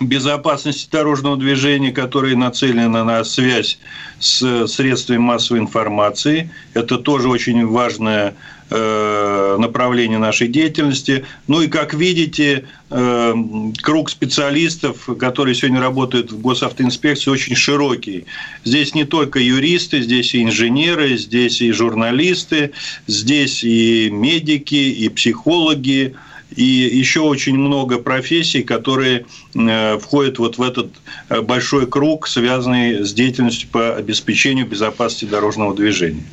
безопасности 0.00 0.88
дорожного 0.90 1.36
движения, 1.36 1.92
которые 1.92 2.36
нацелены 2.36 3.02
на 3.02 3.24
связь 3.24 3.78
с 4.18 4.66
средствами 4.66 5.18
массовой 5.18 5.60
информации. 5.60 6.50
Это 6.74 6.98
тоже 6.98 7.28
очень 7.28 7.66
важное 7.66 8.34
э, 8.70 9.56
направление 9.58 10.18
нашей 10.18 10.48
деятельности. 10.48 11.24
Ну 11.46 11.62
и, 11.62 11.68
как 11.68 11.94
видите, 11.94 12.64
э, 12.90 13.34
круг 13.82 14.10
специалистов, 14.10 15.08
которые 15.18 15.54
сегодня 15.54 15.80
работают 15.80 16.32
в 16.32 16.40
госавтоинспекции, 16.40 17.30
очень 17.30 17.56
широкий. 17.56 18.26
Здесь 18.64 18.94
не 18.94 19.04
только 19.04 19.38
юристы, 19.38 20.02
здесь 20.02 20.34
и 20.34 20.42
инженеры, 20.42 21.16
здесь 21.16 21.60
и 21.60 21.72
журналисты, 21.72 22.72
здесь 23.06 23.64
и 23.64 24.10
медики, 24.10 24.74
и 24.74 25.08
психологи, 25.08 26.14
и 26.56 26.64
еще 26.64 27.20
очень 27.20 27.56
много 27.56 27.98
профессий, 27.98 28.62
которые 28.62 29.26
э, 29.54 29.98
входят 29.98 30.38
вот 30.38 30.58
в 30.58 30.62
этот 30.62 30.88
э, 31.28 31.40
большой 31.42 31.86
круг, 31.86 32.26
связанный 32.26 33.04
с 33.04 33.12
деятельностью 33.12 33.68
по 33.70 33.94
обеспечению 33.94 34.66
безопасности 34.66 35.26
дорожного 35.26 35.74
движения. 35.74 36.24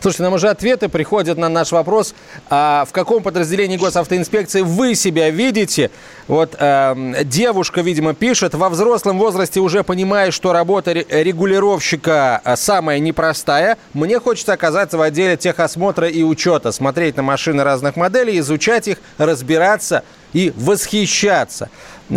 Слушайте, 0.00 0.22
нам 0.22 0.34
уже 0.34 0.48
ответы 0.48 0.88
приходят 0.88 1.36
на 1.36 1.48
наш 1.48 1.72
вопрос. 1.72 2.14
А 2.48 2.84
в 2.88 2.92
каком 2.92 3.22
подразделении 3.22 3.76
госавтоинспекции 3.76 4.62
вы 4.62 4.94
себя 4.94 5.30
видите? 5.30 5.90
Вот 6.28 6.56
э, 6.58 7.24
девушка, 7.24 7.80
видимо, 7.80 8.14
пишет, 8.14 8.54
во 8.54 8.68
взрослом 8.68 9.18
возрасте 9.18 9.60
уже 9.60 9.84
понимаешь, 9.84 10.34
что 10.34 10.52
работа 10.52 10.92
регулировщика 10.92 12.40
э, 12.44 12.56
самая 12.56 12.98
непростая. 12.98 13.78
Мне 13.92 14.18
хочется 14.18 14.52
оказаться 14.52 14.98
в 14.98 15.02
отделе 15.02 15.36
техосмотра 15.36 16.08
и 16.08 16.22
учета, 16.22 16.72
смотреть 16.72 17.16
на 17.16 17.22
машины 17.22 17.64
разных 17.64 17.96
моделей, 17.96 18.38
изучать 18.38 18.88
их, 18.88 18.98
разбирать 19.18 19.52
разбираться 19.52 20.02
и 20.32 20.52
восхищаться. 20.56 21.68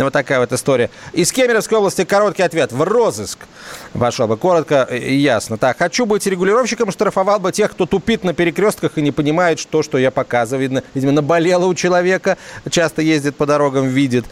Вот 0.04 0.12
такая 0.12 0.40
вот 0.40 0.52
история. 0.52 0.90
Из 1.12 1.32
Кемеровской 1.32 1.78
области 1.78 2.04
короткий 2.04 2.42
ответ. 2.42 2.72
В 2.72 2.82
розыск 2.82 3.38
пошел 3.92 4.26
бы. 4.26 4.36
Коротко 4.36 4.82
и 4.82 5.14
ясно. 5.14 5.56
Так, 5.56 5.78
хочу 5.78 6.06
быть 6.06 6.26
регулировщиком, 6.26 6.90
штрафовал 6.90 7.40
бы 7.40 7.50
тех, 7.52 7.70
кто 7.70 7.86
тупит 7.86 8.22
на 8.22 8.34
перекрестках 8.34 8.98
и 8.98 9.02
не 9.02 9.12
понимает, 9.12 9.58
что, 9.58 9.82
что 9.82 9.98
я 9.98 10.10
показываю. 10.10 10.62
Видно, 10.62 10.82
видимо, 10.94 11.12
наболело 11.12 11.66
у 11.66 11.74
человека. 11.74 12.36
Часто 12.70 13.02
ездит 13.02 13.36
по 13.36 13.46
дорогам, 13.46 13.88
видит. 13.88 14.26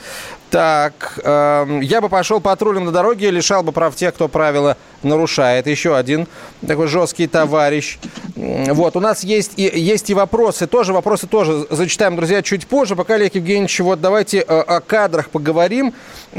Так, 0.55 1.19
э, 1.25 1.81
я 1.83 2.01
бы 2.01 2.09
пошел 2.09 2.41
патрулем 2.41 2.85
на 2.85 2.93
дороге, 2.93 3.33
лишал 3.33 3.65
бы 3.65 3.73
прав 3.73 3.97
тех, 3.97 4.15
кто 4.15 4.29
правила 4.29 4.77
нарушает. 5.03 5.67
Еще 5.67 5.97
один 5.97 6.29
такой 6.65 6.87
жесткий 6.87 7.27
товарищ. 7.27 7.99
Вот, 8.37 8.97
у 8.97 9.01
нас 9.01 9.25
есть 9.25 9.55
и, 9.57 9.63
есть 9.63 10.11
и 10.11 10.15
вопросы, 10.15 10.69
тоже 10.69 10.93
вопросы 10.93 11.27
тоже 11.27 11.67
зачитаем, 11.71 12.15
друзья, 12.15 12.41
чуть 12.41 12.69
позже. 12.69 12.95
Пока, 12.95 13.15
Олег 13.15 13.35
Евгеньевич, 13.35 13.81
вот 13.81 14.01
давайте 14.01 14.43
о, 14.43 14.63
о 14.63 14.81
кадрах 14.81 15.31
поговорим. 15.31 15.93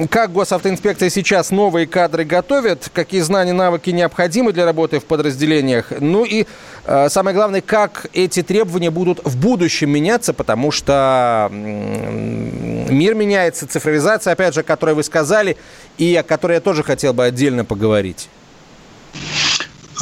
Как 0.10 0.32
госавтоинспекция 0.32 1.10
сейчас 1.10 1.52
новые 1.52 1.86
кадры 1.86 2.24
готовит, 2.24 2.90
какие 2.94 3.20
знания, 3.20 3.52
навыки 3.52 3.90
необходимы 3.90 4.54
для 4.54 4.64
работы 4.64 5.02
в 5.02 5.06
подразделениях. 5.06 5.92
Ну 6.00 6.24
и 6.24 6.44
э, 6.44 6.46
самое 6.86 7.36
главное, 7.36 7.62
как 7.62 8.08
эти 8.14 8.44
требования 8.44 8.92
будут 8.92 9.20
в 9.24 9.38
будущем 9.38 9.90
меняться, 9.90 10.34
потому 10.34 10.72
что 10.72 11.50
мир 11.52 13.16
меняется, 13.16 13.68
цифровизация, 13.68 14.34
опять 14.34 14.54
же, 14.54 14.62
о 14.62 14.64
которой 14.64 14.96
вы 14.96 15.04
сказали, 15.04 15.58
и 15.98 16.16
о 16.16 16.24
которой 16.24 16.54
я 16.54 16.62
тоже 16.62 16.84
хотел 16.84 17.14
бы 17.14 17.26
отдельно 17.26 17.66
поговорить. 17.66 18.30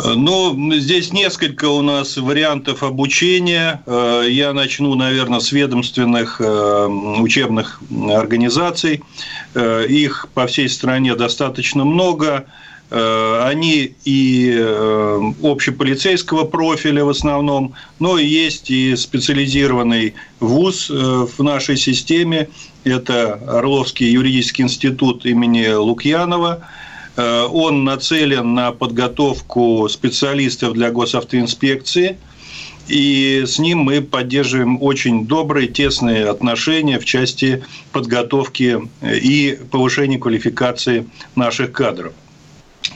Ну, 0.04 0.74
здесь 0.74 1.14
несколько 1.14 1.66
у 1.66 1.82
нас 1.82 2.18
вариантов 2.18 2.82
обучения. 2.84 3.84
Э, 3.86 4.26
я 4.28 4.52
начну, 4.54 4.96
наверное, 4.96 5.40
с 5.40 5.52
ведомственных 5.52 6.42
э, 6.42 6.86
учебных 7.20 7.80
организаций. 8.10 9.04
Э, 9.54 9.86
их 9.88 10.28
по 10.34 10.48
всей 10.48 10.68
стране 10.68 11.16
достаточно 11.16 11.86
много. 11.86 12.46
Они 12.96 13.96
и 14.06 14.56
общеполицейского 15.42 16.44
профиля 16.44 17.04
в 17.04 17.10
основном, 17.10 17.74
но 17.98 18.20
есть 18.20 18.70
и 18.70 18.96
специализированный 18.96 20.14
вуз 20.40 20.92
в 20.92 21.42
нашей 21.42 21.76
системе. 21.78 22.50
Это 22.84 23.34
Орловский 23.48 24.12
юридический 24.12 24.64
институт 24.64 25.26
имени 25.26 25.74
Лукьянова– 25.74 26.68
Э, 27.16 27.48
он 27.50 27.84
нацелен 27.84 28.54
на 28.54 28.72
подготовку 28.72 29.88
специалистов 29.90 30.74
для 30.74 30.92
госавтоинспекции. 30.92 32.18
И 32.88 33.44
с 33.46 33.60
ним 33.60 33.80
мы 33.80 34.02
поддерживаем 34.02 34.82
очень 34.82 35.26
добрые, 35.26 35.70
тесные 35.70 36.28
отношения 36.28 37.00
в 37.00 37.06
части 37.06 37.64
подготовки 37.94 38.82
и 39.02 39.58
повышения 39.72 40.18
квалификации 40.18 41.06
наших 41.36 41.72
кадров. 41.72 42.14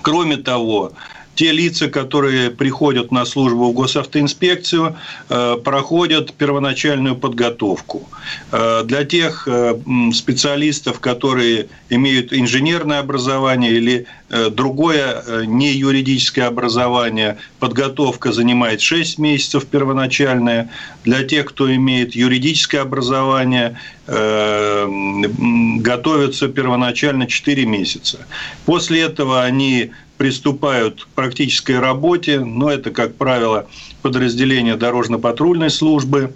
Кроме 0.07 0.37
того, 0.37 0.93
те 1.37 1.51
лица, 1.51 1.87
которые 1.87 2.49
приходят 2.49 3.11
на 3.11 3.23
службу 3.23 3.69
в 3.69 3.73
госавтоинспекцию, 3.73 4.97
э, 5.29 5.57
проходят 5.63 6.33
первоначальную 6.33 7.15
подготовку. 7.15 8.09
Э, 8.51 8.81
для 8.83 9.05
тех 9.05 9.47
э, 9.47 9.79
специалистов, 10.13 10.99
которые 10.99 11.67
имеют 11.89 12.33
инженерное 12.33 12.99
образование 12.99 13.71
или 13.71 14.05
другое 14.51 15.45
не 15.45 15.71
юридическое 15.71 16.47
образование, 16.47 17.37
подготовка 17.59 18.33
занимает 18.33 18.81
6 18.81 19.19
месяцев 19.19 19.65
первоначальная. 19.67 20.69
Для 21.05 21.23
тех, 21.23 21.45
кто 21.45 21.73
имеет 21.73 22.13
юридическое 22.13 22.81
образование, 22.81 23.79
готовятся 24.05 26.49
первоначально 26.49 27.25
4 27.25 27.65
месяца. 27.65 28.27
После 28.65 29.03
этого 29.03 29.43
они 29.43 29.91
приступают 30.17 31.03
к 31.03 31.07
практической 31.09 31.79
работе, 31.79 32.39
но 32.39 32.71
это, 32.71 32.91
как 32.91 33.15
правило, 33.15 33.67
подразделение 34.01 34.75
дорожно-патрульной 34.75 35.69
службы, 35.69 36.33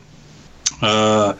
э, 0.82 1.34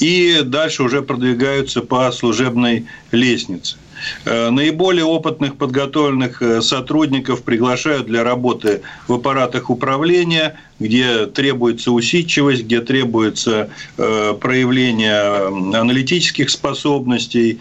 и 0.00 0.40
дальше 0.44 0.82
уже 0.82 1.02
продвигаются 1.02 1.80
по 1.82 2.10
служебной 2.12 2.86
лестнице. 3.12 3.76
Э, 4.24 4.50
наиболее 4.50 5.04
опытных 5.04 5.56
подготовленных 5.56 6.42
э, 6.42 6.62
сотрудников 6.62 7.42
приглашают 7.42 8.06
для 8.06 8.24
работы 8.24 8.82
в 9.08 9.14
аппаратах 9.14 9.70
управления, 9.70 10.56
где 10.78 11.26
требуется 11.26 11.92
усидчивость, 11.92 12.64
где 12.64 12.80
требуется 12.80 13.70
э, 13.96 14.34
проявление 14.40 15.46
аналитических 15.76 16.50
способностей, 16.50 17.60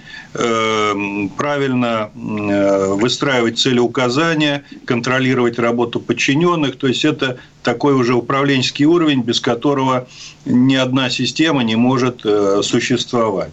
правильно 1.37 2.09
выстраивать 2.15 3.59
целеуказания, 3.59 4.63
контролировать 4.85 5.59
работу 5.59 5.99
подчиненных. 5.99 6.75
То 6.77 6.87
есть 6.87 7.05
это 7.05 7.37
такой 7.61 7.93
уже 7.93 8.15
управленческий 8.15 8.85
уровень, 8.85 9.21
без 9.21 9.39
которого 9.39 10.07
ни 10.45 10.73
одна 10.73 11.11
система 11.11 11.63
не 11.63 11.75
может 11.75 12.21
существовать. 12.63 13.51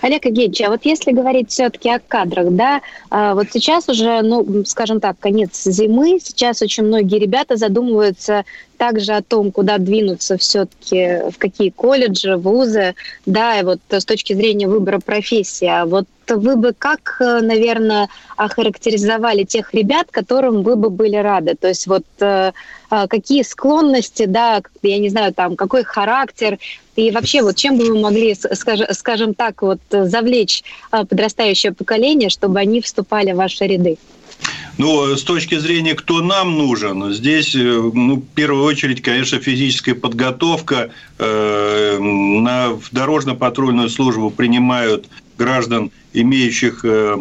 Олег 0.00 0.24
Евгеньевич, 0.24 0.60
а 0.62 0.70
вот 0.70 0.80
если 0.84 1.12
говорить 1.12 1.50
все-таки 1.50 1.90
о 1.90 2.00
кадрах, 2.00 2.50
да, 2.50 2.80
а, 3.10 3.34
вот 3.34 3.46
сейчас 3.52 3.88
уже, 3.88 4.22
ну, 4.22 4.64
скажем 4.64 5.00
так, 5.00 5.16
конец 5.18 5.62
зимы, 5.64 6.18
сейчас 6.22 6.62
очень 6.62 6.84
многие 6.84 7.18
ребята 7.18 7.56
задумываются 7.56 8.44
также 8.82 9.12
о 9.12 9.22
том, 9.22 9.52
куда 9.52 9.78
двинуться 9.78 10.36
все-таки, 10.36 11.30
в 11.30 11.38
какие 11.38 11.70
колледжи, 11.70 12.36
вузы, 12.36 12.96
да, 13.26 13.60
и 13.60 13.62
вот 13.62 13.78
с 13.88 14.04
точки 14.04 14.32
зрения 14.32 14.66
выбора 14.66 14.98
профессии. 14.98 15.68
А 15.68 15.86
вот 15.86 16.06
вы 16.28 16.56
бы 16.56 16.74
как, 16.76 17.18
наверное, 17.20 18.08
охарактеризовали 18.36 19.44
тех 19.44 19.72
ребят, 19.72 20.08
которым 20.10 20.62
вы 20.62 20.74
бы 20.74 20.90
были 20.90 21.14
рады? 21.14 21.54
То 21.54 21.68
есть 21.68 21.86
вот 21.86 22.02
э, 22.18 22.50
какие 22.88 23.42
склонности, 23.42 24.24
да, 24.24 24.60
я 24.82 24.98
не 24.98 25.10
знаю, 25.10 25.32
там, 25.32 25.54
какой 25.54 25.84
характер, 25.84 26.58
и 26.96 27.12
вообще 27.12 27.42
вот 27.42 27.54
чем 27.54 27.78
бы 27.78 27.84
вы 27.84 28.00
могли, 28.00 28.34
скажем, 28.34 29.34
так, 29.34 29.62
вот 29.62 29.78
завлечь 29.90 30.64
подрастающее 30.90 31.72
поколение, 31.72 32.30
чтобы 32.30 32.58
они 32.58 32.80
вступали 32.80 33.30
в 33.30 33.36
ваши 33.36 33.64
ряды? 33.64 33.96
Ну, 34.78 35.16
с 35.16 35.22
точки 35.22 35.58
зрения, 35.58 35.94
кто 35.94 36.22
нам 36.22 36.56
нужен, 36.56 37.12
здесь, 37.12 37.54
э, 37.54 37.58
ну, 37.58 38.16
в 38.16 38.26
первую 38.34 38.64
очередь, 38.64 39.02
конечно, 39.02 39.38
физическая 39.38 39.94
подготовка. 39.94 40.90
Э, 41.18 41.98
на 42.00 42.78
дорожно-патрульную 42.90 43.90
службу 43.90 44.30
принимают 44.30 45.08
граждан, 45.38 45.90
имеющих 46.14 46.84
э, 46.84 47.16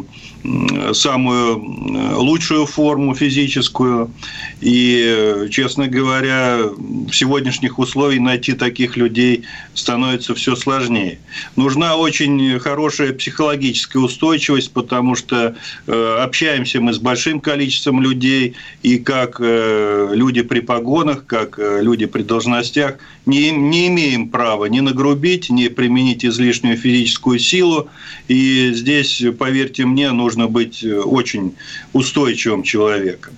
самую 0.93 1.57
э, 1.57 2.15
лучшую 2.15 2.65
форму 2.65 3.13
физическую. 3.15 4.11
И, 4.59 5.47
честно 5.51 5.87
говоря, 5.87 6.59
в 6.77 7.11
сегодняшних 7.13 7.79
условиях 7.79 8.21
найти 8.21 8.53
таких 8.53 8.97
людей 8.97 9.43
становится 9.73 10.35
все 10.35 10.55
сложнее. 10.55 11.19
Нужна 11.55 11.95
очень 11.95 12.59
хорошая 12.59 13.13
психологическая 13.13 14.01
устойчивость, 14.01 14.71
потому 14.71 15.15
что 15.15 15.55
э, 15.87 16.17
общаемся 16.19 16.81
мы 16.81 16.93
с 16.93 16.99
большим 16.99 17.39
количеством 17.39 18.01
людей, 18.01 18.55
и 18.83 18.97
как 18.97 19.37
э, 19.39 20.11
люди 20.13 20.41
при 20.41 20.59
погонах, 20.59 21.25
как 21.25 21.59
люди 21.59 22.05
при 22.05 22.23
должностях, 22.23 22.97
не, 23.25 23.51
не 23.51 23.87
имеем 23.87 24.29
права 24.29 24.65
ни 24.65 24.79
нагрубить, 24.79 25.49
ни 25.49 25.67
применить 25.67 26.25
излишнюю 26.25 26.77
физическую 26.77 27.39
силу. 27.39 27.89
И 28.27 28.71
здесь, 28.73 29.23
поверьте 29.37 29.85
мне, 29.85 30.11
нужно 30.11 30.30
нужно 30.31 30.47
быть 30.47 30.83
э, 30.83 30.97
очень 30.97 31.55
устойчивым 31.93 32.63
человеком. 32.63 33.33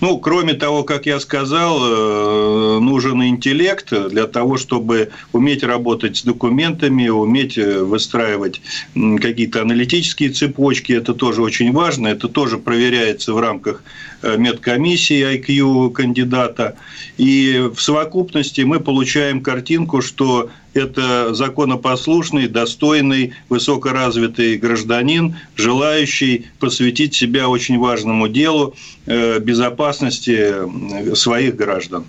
Ну, 0.00 0.18
кроме 0.18 0.54
того, 0.54 0.82
как 0.82 1.06
я 1.06 1.20
сказал, 1.20 1.78
э, 1.80 2.78
нужен 2.80 3.22
интеллект 3.22 3.92
для 4.10 4.26
того, 4.26 4.58
чтобы 4.58 5.10
уметь 5.32 5.62
работать 5.62 6.16
с 6.16 6.22
документами, 6.22 7.08
уметь 7.08 7.56
э, 7.56 7.82
выстраивать 7.82 8.60
какие-то 8.94 9.62
аналитические 9.62 10.30
цепочки. 10.30 10.92
Это 10.92 11.14
тоже 11.14 11.42
очень 11.42 11.72
важно. 11.72 12.08
Это 12.08 12.28
тоже 12.28 12.58
проверяется 12.58 13.32
в 13.32 13.40
рамках 13.40 13.82
медкомиссии 14.22 15.36
IQ 15.36 15.92
кандидата. 15.92 16.76
И 17.18 17.70
в 17.74 17.80
совокупности 17.80 18.62
мы 18.62 18.80
получаем 18.80 19.42
картинку, 19.42 20.00
что 20.02 20.50
это 20.74 21.34
законопослушный, 21.34 22.48
достойный, 22.48 23.34
высокоразвитый 23.48 24.56
гражданин, 24.56 25.36
желающий 25.54 26.46
посвятить 26.58 27.14
себя 27.14 27.48
очень 27.48 27.78
важному 27.78 28.28
делу 28.28 28.74
э, 29.06 29.38
безопасности 29.38 31.14
своих 31.14 31.56
граждан. 31.56 32.04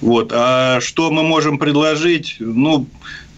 Вот. 0.00 0.32
А 0.34 0.80
что 0.80 1.10
мы 1.10 1.22
можем 1.22 1.58
предложить? 1.58 2.36
Ну, 2.40 2.86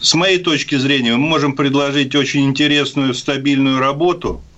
с 0.01 0.15
моей 0.15 0.39
точки 0.39 0.77
зрения, 0.77 1.13
мы 1.13 1.29
можем 1.29 1.55
предложить 1.55 2.15
очень 2.15 2.47
интересную, 2.47 3.15
стабильную 3.15 3.79
работу– 3.79 4.41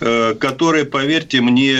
Э, 0.00 0.34
которая, 0.38 0.84
поверьте 0.84 1.40
мне, 1.40 1.76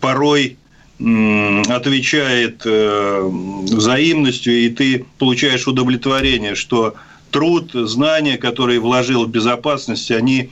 порой 0.00 0.56
отвечает 0.98 2.62
э, 2.64 3.20
взаимностью, 3.22 4.54
и 4.54 4.70
ты 4.70 5.04
получаешь 5.18 5.68
удовлетворение, 5.68 6.54
что 6.54 6.94
труд, 7.30 7.70
знания, 7.72 8.38
которые 8.38 8.80
вложил 8.80 9.26
в 9.26 9.30
безопасность, 9.30 10.10
они 10.10 10.50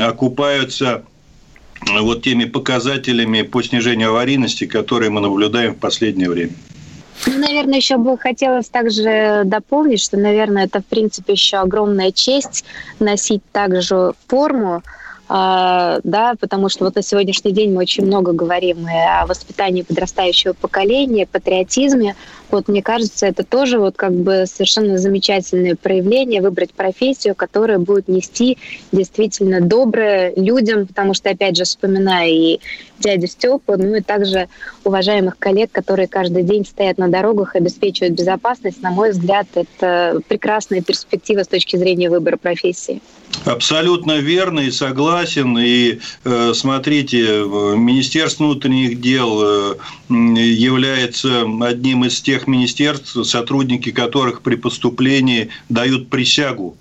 окупаются 0.00 1.04
вот 2.00 2.22
теми 2.22 2.46
показателями 2.46 3.42
по 3.42 3.62
снижению 3.62 4.10
аварийности, 4.10 4.66
которые 4.66 5.10
мы 5.10 5.20
наблюдаем 5.20 5.74
в 5.74 5.78
последнее 5.78 6.28
время. 6.28 6.52
Ну, 7.26 7.38
наверное, 7.38 7.76
еще 7.76 7.96
бы 7.96 8.18
хотелось 8.18 8.68
также 8.68 9.42
дополнить, 9.44 10.00
что, 10.00 10.16
наверное, 10.16 10.64
это, 10.64 10.80
в 10.80 10.86
принципе, 10.86 11.32
еще 11.32 11.58
огромная 11.58 12.12
честь 12.12 12.64
носить 12.98 13.42
также 13.52 14.12
форму, 14.26 14.82
да, 15.28 16.34
потому 16.38 16.68
что 16.68 16.84
вот 16.84 16.94
на 16.94 17.02
сегодняшний 17.02 17.52
день 17.52 17.72
мы 17.72 17.80
очень 17.80 18.06
много 18.06 18.32
говорим 18.32 18.86
и 18.88 18.92
о 18.92 19.26
воспитании 19.26 19.82
подрастающего 19.82 20.52
поколения, 20.52 21.26
патриотизме. 21.26 22.14
Вот 22.50 22.68
мне 22.68 22.80
кажется, 22.80 23.26
это 23.26 23.42
тоже 23.42 23.80
вот 23.80 23.96
как 23.96 24.12
бы 24.12 24.44
совершенно 24.46 24.98
замечательное 24.98 25.74
проявление, 25.74 26.40
выбрать 26.40 26.72
профессию, 26.72 27.34
которая 27.34 27.78
будет 27.78 28.06
нести 28.06 28.56
действительно 28.92 29.60
доброе 29.60 30.32
людям, 30.36 30.86
потому 30.86 31.12
что, 31.12 31.30
опять 31.30 31.56
же, 31.56 31.64
вспоминая 31.64 32.28
и 32.28 32.60
дядю 33.00 33.26
Степу, 33.26 33.76
ну 33.76 33.96
и 33.96 34.00
также 34.00 34.48
уважаемых 34.84 35.38
коллег, 35.38 35.72
которые 35.72 36.06
каждый 36.06 36.44
день 36.44 36.64
стоят 36.64 36.98
на 36.98 37.08
дорогах 37.08 37.56
и 37.56 37.58
обеспечивают 37.58 38.14
безопасность, 38.14 38.80
на 38.80 38.90
мой 38.90 39.10
взгляд, 39.10 39.48
это 39.54 40.20
прекрасная 40.28 40.82
перспектива 40.82 41.42
с 41.42 41.48
точки 41.48 41.76
зрения 41.76 42.08
выбора 42.08 42.36
профессии. 42.36 43.02
Абсолютно 43.44 44.18
верно 44.18 44.60
и 44.60 44.70
согласен. 44.70 45.56
И 45.58 46.00
э, 46.24 46.52
смотрите, 46.54 47.44
Министерство 47.76 48.44
внутренних 48.44 49.00
дел 49.00 49.40
э, 49.42 49.76
является 50.08 51.46
одним 51.62 52.04
из 52.04 52.20
тех 52.20 52.46
министерств, 52.46 53.16
сотрудники 53.24 53.90
которых 53.90 54.42
при 54.42 54.56
поступлении 54.56 55.50
дают 55.68 56.08
присягу. 56.08 56.76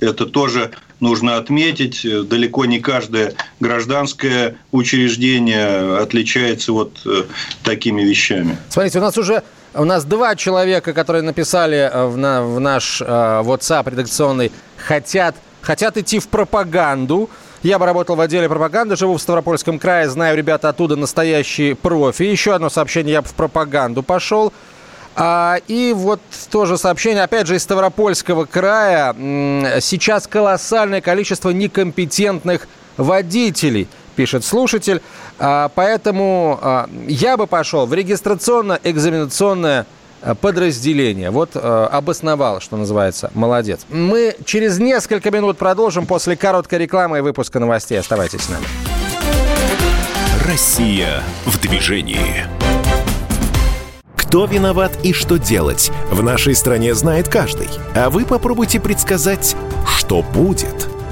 Это 0.00 0.26
тоже 0.26 0.72
нужно 1.00 1.36
отметить. 1.36 2.06
Далеко 2.28 2.64
не 2.64 2.80
каждое 2.80 3.34
гражданское 3.60 4.56
учреждение 4.72 5.98
отличается 5.98 6.72
вот 6.72 7.00
э, 7.06 7.24
такими 7.62 8.02
вещами. 8.02 8.58
Смотрите, 8.68 8.98
у 8.98 9.02
нас 9.02 9.16
уже 9.16 9.42
у 9.74 9.84
нас 9.84 10.04
два 10.04 10.36
человека, 10.36 10.92
которые 10.92 11.22
написали 11.22 11.90
в, 11.92 12.16
на, 12.16 12.42
в 12.42 12.60
наш 12.60 13.00
э, 13.00 13.04
WhatsApp 13.04 13.90
редакционный 13.90 14.52
хотят, 14.76 15.34
хотят 15.62 15.96
идти 15.96 16.18
в 16.18 16.28
пропаганду. 16.28 17.28
Я 17.62 17.78
бы 17.78 17.86
работал 17.86 18.16
в 18.16 18.20
отделе 18.20 18.48
пропаганды, 18.48 18.96
живу 18.96 19.16
в 19.16 19.22
Ставропольском 19.22 19.78
крае, 19.78 20.08
знаю, 20.08 20.36
ребята 20.36 20.68
оттуда 20.68 20.96
настоящие 20.96 21.74
профи. 21.74 22.24
Еще 22.24 22.54
одно 22.54 22.68
сообщение, 22.68 23.14
я 23.14 23.22
бы 23.22 23.28
в 23.28 23.34
пропаганду 23.34 24.02
пошел. 24.02 24.52
А, 25.16 25.58
и 25.68 25.92
вот 25.94 26.20
тоже 26.50 26.76
сообщение, 26.76 27.22
опять 27.22 27.46
же, 27.46 27.56
из 27.56 27.62
Ставропольского 27.62 28.44
края. 28.44 29.14
Сейчас 29.80 30.26
колоссальное 30.26 31.00
количество 31.00 31.50
некомпетентных 31.50 32.68
водителей, 32.96 33.88
пишет 34.14 34.44
слушатель. 34.44 35.02
А, 35.38 35.70
поэтому 35.74 36.58
а, 36.62 36.88
я 37.06 37.36
бы 37.36 37.46
пошел 37.46 37.86
в 37.86 37.94
регистрационно-экзаменационное 37.94 39.86
Э, 40.24 40.34
подразделение. 40.34 41.30
Вот 41.30 41.54
обосновал, 41.54 42.60
что 42.60 42.76
называется. 42.76 43.30
Молодец. 43.34 43.80
Мы 43.90 44.34
через 44.44 44.78
несколько 44.78 45.30
минут 45.30 45.58
продолжим 45.58 46.06
после 46.06 46.34
короткой 46.34 46.78
рекламы 46.78 47.18
и 47.18 47.20
выпуска 47.20 47.60
новостей. 47.60 48.00
Оставайтесь 48.00 48.40
с 48.42 48.48
нами. 48.48 48.64
Россия 50.46 51.22
в 51.44 51.60
движении. 51.60 52.46
Кто 54.16 54.46
виноват 54.46 54.92
и 55.02 55.12
что 55.12 55.38
делать, 55.38 55.92
в 56.10 56.22
нашей 56.22 56.54
стране 56.54 56.94
знает 56.94 57.28
каждый. 57.28 57.68
А 57.94 58.10
вы 58.10 58.24
попробуйте 58.24 58.80
предсказать, 58.80 59.54
что 59.86 60.22
будет– 60.22 60.88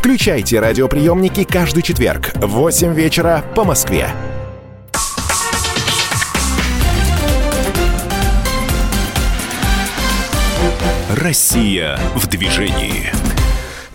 Включайте 0.00 0.58
радиоприемники 0.60 1.44
каждый 1.44 1.82
четверг 1.82 2.32
в 2.36 2.46
8 2.46 2.94
вечера 2.94 3.44
по 3.54 3.64
Москве. 3.64 4.08
Россия 11.14 11.98
в 12.14 12.26
движении. 12.28 13.12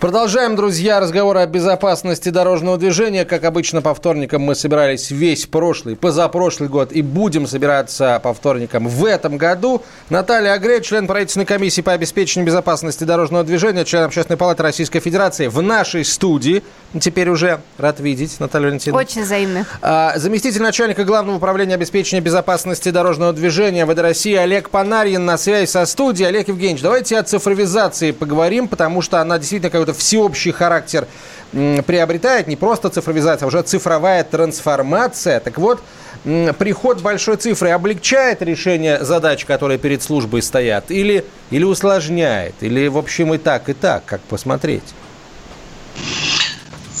Продолжаем, 0.06 0.54
друзья, 0.54 1.00
разговор 1.00 1.36
о 1.36 1.46
безопасности 1.46 2.28
дорожного 2.28 2.78
движения. 2.78 3.24
Как 3.24 3.42
обычно, 3.42 3.82
по 3.82 3.92
вторникам 3.92 4.40
мы 4.40 4.54
собирались 4.54 5.10
весь 5.10 5.46
прошлый, 5.46 5.96
позапрошлый 5.96 6.68
год 6.68 6.92
и 6.92 7.02
будем 7.02 7.48
собираться 7.48 8.20
по 8.22 8.32
вторникам 8.32 8.86
в 8.86 9.04
этом 9.04 9.36
году. 9.36 9.82
Наталья 10.08 10.52
Агре, 10.52 10.80
член 10.80 11.08
правительственной 11.08 11.44
комиссии 11.44 11.80
по 11.80 11.90
обеспечению 11.90 12.46
безопасности 12.46 13.02
дорожного 13.02 13.42
движения, 13.42 13.84
член 13.84 14.04
Общественной 14.04 14.36
палаты 14.36 14.62
Российской 14.62 15.00
Федерации 15.00 15.48
в 15.48 15.60
нашей 15.60 16.04
студии. 16.04 16.62
Теперь 17.00 17.28
уже 17.28 17.58
рад 17.76 17.98
видеть, 17.98 18.38
Наталья 18.38 18.68
Валентиновна. 18.68 19.02
Очень 19.02 19.22
взаимно. 19.22 19.66
А, 19.82 20.12
заместитель 20.16 20.62
начальника 20.62 21.02
Главного 21.02 21.38
управления 21.38 21.74
обеспечения 21.74 22.20
безопасности 22.20 22.90
дорожного 22.90 23.32
движения 23.32 23.84
ВД 23.84 23.98
России 23.98 24.34
Олег 24.34 24.70
Панарьин 24.70 25.24
на 25.24 25.36
связи 25.36 25.66
со 25.68 25.84
студией. 25.84 26.28
Олег 26.28 26.46
Евгеньевич, 26.46 26.80
давайте 26.80 27.18
о 27.18 27.24
цифровизации 27.24 28.12
поговорим, 28.12 28.68
потому 28.68 29.02
что 29.02 29.20
она 29.20 29.36
действительно 29.38 29.68
как 29.68 29.80
какой-то 29.80 29.95
всеобщий 29.96 30.52
характер 30.52 31.06
приобретает, 31.52 32.48
не 32.48 32.56
просто 32.56 32.90
цифровизация, 32.90 33.46
а 33.46 33.48
уже 33.48 33.62
цифровая 33.62 34.24
трансформация. 34.24 35.40
Так 35.40 35.58
вот, 35.58 35.80
приход 36.24 37.00
большой 37.00 37.36
цифры 37.36 37.70
облегчает 37.70 38.42
решение 38.42 39.04
задач, 39.04 39.44
которые 39.44 39.78
перед 39.78 40.02
службой 40.02 40.42
стоят, 40.42 40.90
или, 40.90 41.24
или 41.50 41.64
усложняет, 41.64 42.54
или, 42.60 42.88
в 42.88 42.98
общем, 42.98 43.34
и 43.34 43.38
так, 43.38 43.68
и 43.68 43.72
так, 43.72 44.04
как 44.04 44.20
посмотреть? 44.22 44.82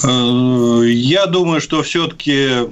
Э, 0.04 0.82
я 0.86 1.26
думаю, 1.26 1.60
что 1.60 1.82
все-таки 1.82 2.70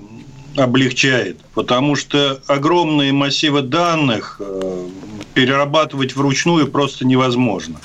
облегчает, 0.57 1.41
потому 1.55 1.97
что 1.97 2.41
огромные 2.47 3.13
массивы 3.13 3.63
данных 3.63 4.37
э, 4.39 4.87
перерабатывать 5.35 6.15
вручную 6.15 6.69
просто 6.69 7.07
невозможно. 7.07 7.81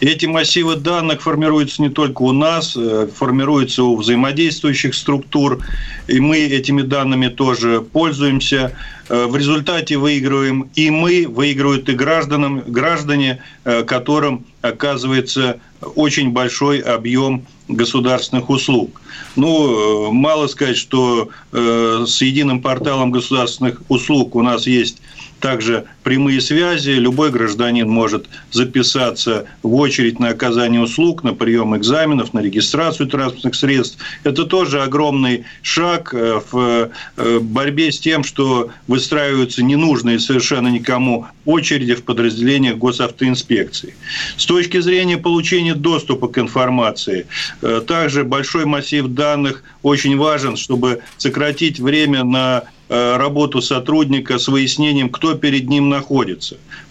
Эти 0.00 0.26
массивы 0.26 0.76
данных 0.76 1.22
формируются 1.22 1.82
не 1.82 1.90
только 1.90 2.22
у 2.22 2.32
нас, 2.32 2.76
э, 2.76 3.08
формируются 3.14 3.84
у 3.84 3.96
взаимодействующих 3.96 4.94
структур, 4.94 5.60
и 6.06 6.20
мы 6.20 6.38
этими 6.38 6.82
данными 6.82 7.28
тоже 7.28 7.80
пользуемся. 7.80 8.76
Э, 9.08 9.26
в 9.26 9.36
результате 9.36 9.96
выигрываем 9.96 10.70
и 10.74 10.90
мы, 10.90 11.26
выигрывают 11.28 11.88
и 11.88 11.92
гражданам, 11.92 12.62
граждане, 12.66 13.42
э, 13.64 13.82
которым 13.84 14.44
оказывается 14.62 15.60
очень 15.94 16.30
большой 16.30 16.80
объем 16.80 17.46
государственных 17.68 18.50
услуг. 18.50 19.00
Ну, 19.36 20.12
мало 20.12 20.48
сказать, 20.48 20.76
что 20.76 21.30
с 21.52 22.20
единым 22.20 22.60
порталом 22.60 23.12
государственных 23.12 23.80
услуг 23.88 24.34
у 24.34 24.42
нас 24.42 24.66
есть 24.66 25.00
также 25.40 25.86
прямые 26.02 26.40
связи. 26.40 26.90
Любой 26.90 27.30
гражданин 27.30 27.88
может 27.88 28.28
записаться 28.50 29.46
в 29.62 29.74
очередь 29.74 30.18
на 30.18 30.28
оказание 30.28 30.80
услуг, 30.80 31.22
на 31.22 31.34
прием 31.34 31.76
экзаменов, 31.76 32.34
на 32.34 32.40
регистрацию 32.40 33.08
транспортных 33.08 33.54
средств. 33.54 33.98
Это 34.24 34.44
тоже 34.44 34.82
огромный 34.82 35.44
шаг 35.62 36.14
э, 36.14 36.40
в 36.50 36.90
э, 37.16 37.38
борьбе 37.40 37.92
с 37.92 37.98
тем, 37.98 38.24
что 38.24 38.70
выстраиваются 38.86 39.62
ненужные 39.62 40.18
совершенно 40.18 40.68
никому 40.68 41.26
очереди 41.44 41.94
в 41.94 42.04
подразделениях 42.04 42.76
госавтоинспекции. 42.78 43.94
С 44.36 44.46
точки 44.46 44.80
зрения 44.80 45.18
получения 45.18 45.74
доступа 45.74 46.28
к 46.28 46.38
информации, 46.38 47.26
э, 47.62 47.82
также 47.86 48.24
большой 48.24 48.64
массив 48.64 49.06
данных 49.06 49.62
очень 49.82 50.16
важен, 50.16 50.56
чтобы 50.56 51.00
сократить 51.16 51.80
время 51.80 52.24
на 52.24 52.64
работу 52.88 53.62
сотрудника 53.62 54.40
с 54.40 54.48
выяснением, 54.48 55.10
кто 55.10 55.34
перед 55.34 55.68
ним 55.68 55.88
находится. 55.88 55.99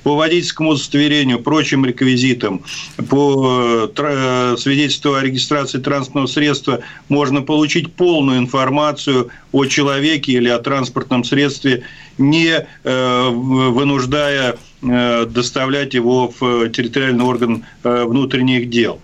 По 0.04 0.15
водительскому 0.15 0.72
удостоверению, 0.72 1.39
прочим 1.39 1.86
реквизитам, 1.86 2.62
по 3.10 3.89
э, 3.95 4.56
свидетельству 4.58 5.13
о 5.13 5.22
регистрации 5.22 5.80
транспортного 5.80 6.28
средства 6.28 6.80
можно 7.08 7.41
получить 7.41 7.93
полную 7.93 8.39
информацию 8.39 9.30
о 9.52 9.65
человеке 9.65 10.34
или 10.34 10.50
о 10.50 10.60
транспортном 10.60 11.24
средстве, 11.24 11.84
не 12.17 12.65
э, 12.84 13.30
вынуждая 13.30 14.58
доставлять 14.82 15.93
его 15.93 16.34
в 16.39 16.69
территориальный 16.69 17.26
орган 17.26 17.65
внутренних 17.84 18.69
дел. 18.69 19.02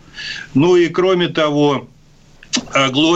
Ну 0.54 0.78
и 0.78 0.88
кроме 0.88 1.28
того, 1.28 1.90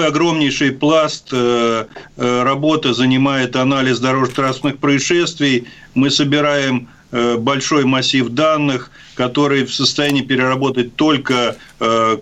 огромнейший 0.08 0.72
пласт 0.72 1.30
э, 1.32 1.86
э, 2.18 2.44
работы 2.44 2.94
занимает 2.94 3.56
анализ 3.56 4.00
дорожно-транспортных 4.00 4.80
происшествий. 4.80 5.68
Мы 5.94 6.10
собираем 6.10 6.90
э, 7.12 7.38
большой 7.38 7.86
массив 7.86 8.30
данных, 8.30 8.92
который 9.16 9.66
в 9.66 9.74
состоянии 9.74 10.22
переработать 10.22 10.96
только 10.96 11.58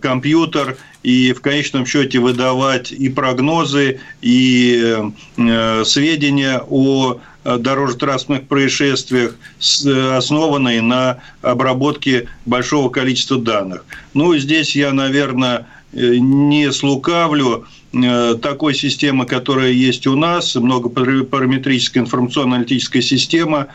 компьютер 0.01 0.77
и 1.03 1.32
в 1.34 1.41
конечном 1.41 1.86
счете 1.86 2.17
выдавать 2.17 2.91
и 2.91 3.08
прогнозы, 3.08 3.99
и 4.21 4.97
сведения 5.86 6.63
о 6.67 7.19
дорожно-транспортных 7.43 8.47
происшествиях, 8.47 9.36
основанные 9.60 10.82
на 10.82 11.19
обработке 11.43 12.30
большого 12.47 12.89
количества 12.89 13.38
данных. 13.38 13.86
Ну, 14.15 14.36
здесь 14.38 14.75
я, 14.75 14.91
наверное, 14.91 15.67
не 15.91 16.71
слукавлю, 16.71 17.65
э, 17.93 18.36
такой 18.41 18.73
системы, 18.73 19.26
которая 19.26 19.71
есть 19.71 20.08
у 20.08 20.15
нас, 20.15 20.56
многопараметрическая 20.56 22.04
информационно-аналитическая 22.04 23.02
система, 23.02 23.67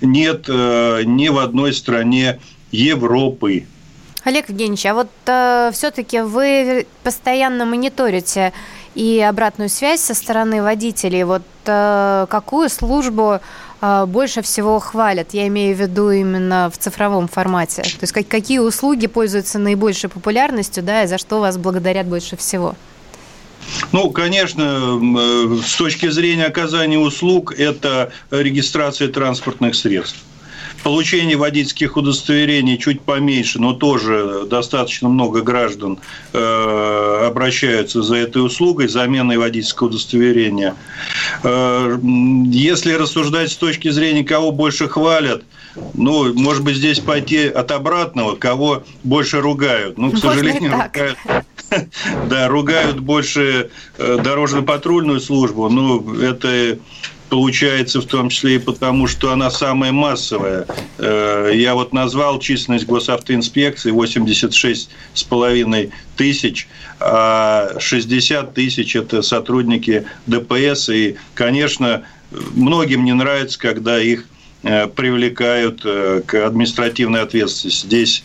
нет 0.00 0.46
э, 0.48 1.02
ни 1.04 1.28
в 1.28 1.38
одной 1.38 1.72
стране 1.72 2.40
Европы. 2.70 3.66
Олег 4.24 4.48
Евгеньевич, 4.50 4.84
а 4.86 4.94
вот 4.94 5.10
э, 5.26 5.70
все-таки 5.72 6.20
вы 6.20 6.86
постоянно 7.02 7.64
мониторите 7.64 8.52
и 8.94 9.20
обратную 9.20 9.68
связь 9.68 10.00
со 10.00 10.14
стороны 10.14 10.62
водителей. 10.62 11.24
Вот 11.24 11.42
э, 11.64 12.26
какую 12.28 12.68
службу 12.68 13.34
э, 13.34 13.40
больше 13.80 14.42
всего 14.42 14.78
хвалят? 14.78 15.32
Я 15.32 15.46
имею 15.48 15.76
в 15.76 15.80
виду 15.80 16.10
именно 16.10 16.70
в 16.72 16.78
цифровом 16.78 17.28
формате. 17.28 17.82
То 17.82 18.02
есть 18.02 18.12
как, 18.12 18.28
какие 18.28 18.58
услуги 18.58 19.06
пользуются 19.06 19.58
наибольшей 19.58 20.10
популярностью, 20.10 20.82
да, 20.82 21.04
и 21.04 21.06
за 21.06 21.18
что 21.18 21.40
вас 21.40 21.56
благодарят 21.56 22.06
больше 22.06 22.36
всего? 22.36 22.74
Ну, 23.92 24.10
конечно, 24.10 24.98
э, 25.00 25.58
с 25.64 25.76
точки 25.76 26.08
зрения 26.08 26.46
оказания 26.46 26.98
услуг, 26.98 27.54
это 27.56 28.12
регистрация 28.30 29.08
транспортных 29.08 29.74
средств. 29.74 30.18
Получение 30.82 31.36
водительских 31.36 31.96
удостоверений 31.96 32.78
чуть 32.78 33.02
поменьше, 33.02 33.60
но 33.60 33.74
тоже 33.74 34.46
достаточно 34.46 35.08
много 35.08 35.42
граждан 35.42 35.98
э, 36.32 37.26
обращаются 37.26 38.02
за 38.02 38.16
этой 38.16 38.44
услугой, 38.44 38.88
заменой 38.88 39.36
водительского 39.36 39.88
удостоверения. 39.88 40.74
Э, 41.42 41.98
если 42.46 42.92
рассуждать 42.94 43.50
с 43.50 43.56
точки 43.56 43.90
зрения, 43.90 44.24
кого 44.24 44.52
больше 44.52 44.88
хвалят, 44.88 45.42
ну, 45.94 46.32
может 46.34 46.64
быть, 46.64 46.76
здесь 46.76 46.98
пойти 46.98 47.46
от 47.46 47.70
обратного, 47.70 48.36
кого 48.36 48.82
больше 49.04 49.40
ругают. 49.40 49.98
Ну, 49.98 50.10
к 50.10 50.14
Можно 50.14 50.30
сожалению, 50.30 50.72
ругают, 50.72 51.18
да, 52.28 52.48
ругают 52.48 53.00
больше 53.00 53.70
э, 53.98 54.18
дорожно-патрульную 54.22 55.20
службу. 55.20 55.68
Ну, 55.68 56.14
это 56.20 56.78
получается 57.30 58.00
в 58.00 58.06
том 58.06 58.28
числе 58.28 58.56
и 58.56 58.58
потому, 58.58 59.06
что 59.06 59.32
она 59.32 59.50
самая 59.50 59.92
массовая. 59.92 60.66
Э, 60.98 61.50
я 61.54 61.74
вот 61.74 61.92
назвал 61.92 62.40
численность 62.40 62.86
госавтоинспекции 62.86 63.92
86 63.92 64.90
с 65.14 65.22
половиной 65.22 65.92
тысяч, 66.16 66.68
а 66.98 67.78
60 67.78 68.52
тысяч– 68.52 68.96
это 68.96 69.22
сотрудники 69.22 70.04
ДПС. 70.26 70.88
И, 70.90 71.16
конечно, 71.34 72.02
многим 72.30 73.04
не 73.04 73.14
нравится, 73.14 73.58
когда 73.58 74.00
их 74.00 74.26
э, 74.64 74.88
привлекают 74.88 75.82
э, 75.84 76.22
к 76.26 76.34
административной 76.34 77.22
ответственности. 77.22 77.86
Здесь 77.86 78.24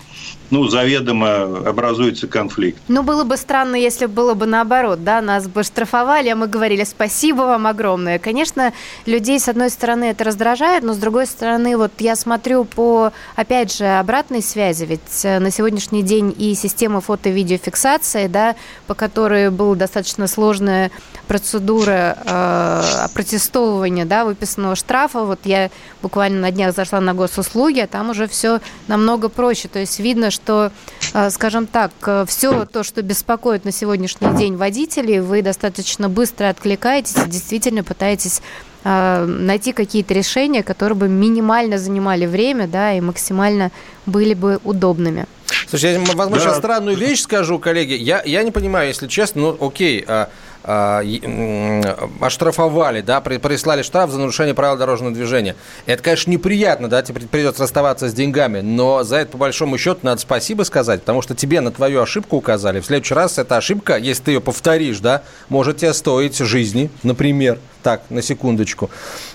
ну, 0.52 0.68
заведомо 0.68 1.44
образуется 1.68 2.28
конфликт. 2.28 2.80
Ну, 2.88 3.04
было 3.04 3.24
бы 3.24 3.38
странно, 3.38 3.76
если 3.76 4.06
было 4.06 4.34
бы 4.34 4.46
наоборот, 4.46 5.04
да, 5.04 5.22
нас 5.22 5.48
бы 5.48 5.64
штрафовали, 5.64 6.30
а 6.30 6.36
мы 6.36 6.48
говорили 6.48 6.84
спасибо 6.84 7.42
вам 7.42 7.68
огромное. 7.68 8.20
Конечно, 8.20 8.74
людей, 9.06 9.40
с 9.40 9.48
одной 9.48 9.70
стороны, 9.70 10.06
это 10.06 10.24
раздражает, 10.24 10.84
но 10.84 10.94
с 10.94 10.98
другой 10.98 11.28
стороны, 11.28 11.78
вот 11.78 11.92
я 12.00 12.16
смотрю 12.16 12.66
по, 12.66 13.12
опять 13.36 13.76
же, 13.76 13.86
обратной 13.86 14.42
связи, 14.42 14.86
ведь 14.86 15.24
э, 15.24 15.40
на 15.40 15.52
сегодняшний 15.52 16.04
день 16.04 16.34
и 16.38 16.54
система 16.56 17.02
фото-видеофиксации, 17.02 18.28
да, 18.28 18.56
по 18.88 18.94
которой 18.94 19.50
была 19.50 19.76
достаточно 19.76 20.28
сложная 20.28 20.92
процедура 21.28 22.18
э, 22.24 23.08
протестовывания, 23.14 24.06
да, 24.06 24.26
выписанного 24.26 24.76
штрафа, 24.76 25.24
вот 25.24 25.40
я 25.44 25.72
буквально 26.02 26.42
на 26.42 26.52
днях 26.52 26.76
зашла 26.76 27.00
на 27.02 27.14
госуслуги, 27.14 27.80
а 27.80 27.88
там 27.88 28.12
уже 28.12 28.28
все 28.28 28.60
намного 28.88 29.30
проще, 29.30 29.68
то 29.68 29.80
есть 29.80 30.00
видно, 30.00 30.32
что, 30.36 30.72
э, 31.14 31.30
скажем 31.32 31.66
так, 31.66 31.92
э, 32.06 32.26
все 32.28 32.66
то, 32.66 32.84
что 32.84 33.02
беспокоит 33.02 33.66
на 33.66 33.72
сегодняшний 33.72 34.36
день 34.38 34.56
водителей, 34.56 35.20
вы 35.20 35.42
достаточно 35.42 36.10
быстро 36.10 36.50
откликаетесь 36.50 37.16
и 37.26 37.30
действительно 37.30 37.84
пытаетесь 37.84 38.42
э, 38.84 39.26
найти 39.26 39.74
какие-то 39.74 40.14
решения, 40.14 40.62
которые 40.62 40.96
бы 40.96 41.08
минимально 41.08 41.80
занимали 41.80 42.28
время, 42.28 42.68
да, 42.68 42.94
и 42.94 43.02
максимально 43.02 43.72
были 44.06 44.36
бы 44.36 44.60
удобными. 44.64 45.26
Слушай, 45.68 45.94
я, 45.94 46.00
возможно, 46.00 46.36
да. 46.36 46.42
сейчас 46.42 46.58
странную 46.58 46.98
вещь 46.98 47.22
скажу, 47.22 47.60
коллеги. 47.60 47.94
Я, 47.94 48.22
я 48.26 48.44
не 48.44 48.52
понимаю, 48.52 48.88
если 48.88 49.08
честно, 49.08 49.42
ну, 49.42 49.68
окей, 49.68 50.04
а, 50.08 50.30
оштрафовали, 50.66 53.02
да, 53.02 53.22
прислали 53.22 53.84
штраф 53.84 54.10
за 54.10 54.20
нарушение 54.20 54.56
правил 54.56 54.78
дорожного 54.78 55.14
движения. 55.14 55.56
Это, 55.86 56.02
конечно, 56.02 56.32
неприятно, 56.32 56.88
да, 56.88 57.04
тебе 57.04 57.22
придется 57.22 57.64
расставаться 57.64 58.10
с 58.10 58.14
деньгами, 58.14 58.62
но 58.62 59.04
за 59.04 59.18
это, 59.18 59.34
по 59.34 59.38
большому 59.38 59.78
счету, 59.78 60.00
надо 60.02 60.22
спасибо 60.22 60.64
сказать, 60.64 61.02
потому 61.02 61.22
что 61.22 61.36
тебе 61.36 61.62
на 61.62 61.72
твою 61.72 62.02
ошибку 62.02 62.38
указали. 62.38 62.80
В 62.80 62.86
следующий 62.86 63.14
раз 63.14 63.38
эта 63.38 63.58
ошибка, 63.58 63.98
если 63.98 64.24
ты 64.24 64.32
ее 64.32 64.42
повторишь, 64.42 65.00
да, 65.00 65.22
может 65.50 65.78
тебе 65.78 65.94
стоить 65.94 66.38
жизни, 66.38 66.90
например. 67.04 67.60
Так, 67.84 68.02
на 68.10 68.24
секундочку. 68.24 68.90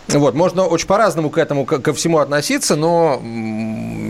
Вот, 0.08 0.34
можно 0.34 0.66
очень 0.66 0.88
по-разному 0.88 1.30
к 1.30 1.38
этому, 1.38 1.64
ко 1.64 1.94
всему 1.94 2.18
относиться, 2.18 2.74
но 2.74 3.22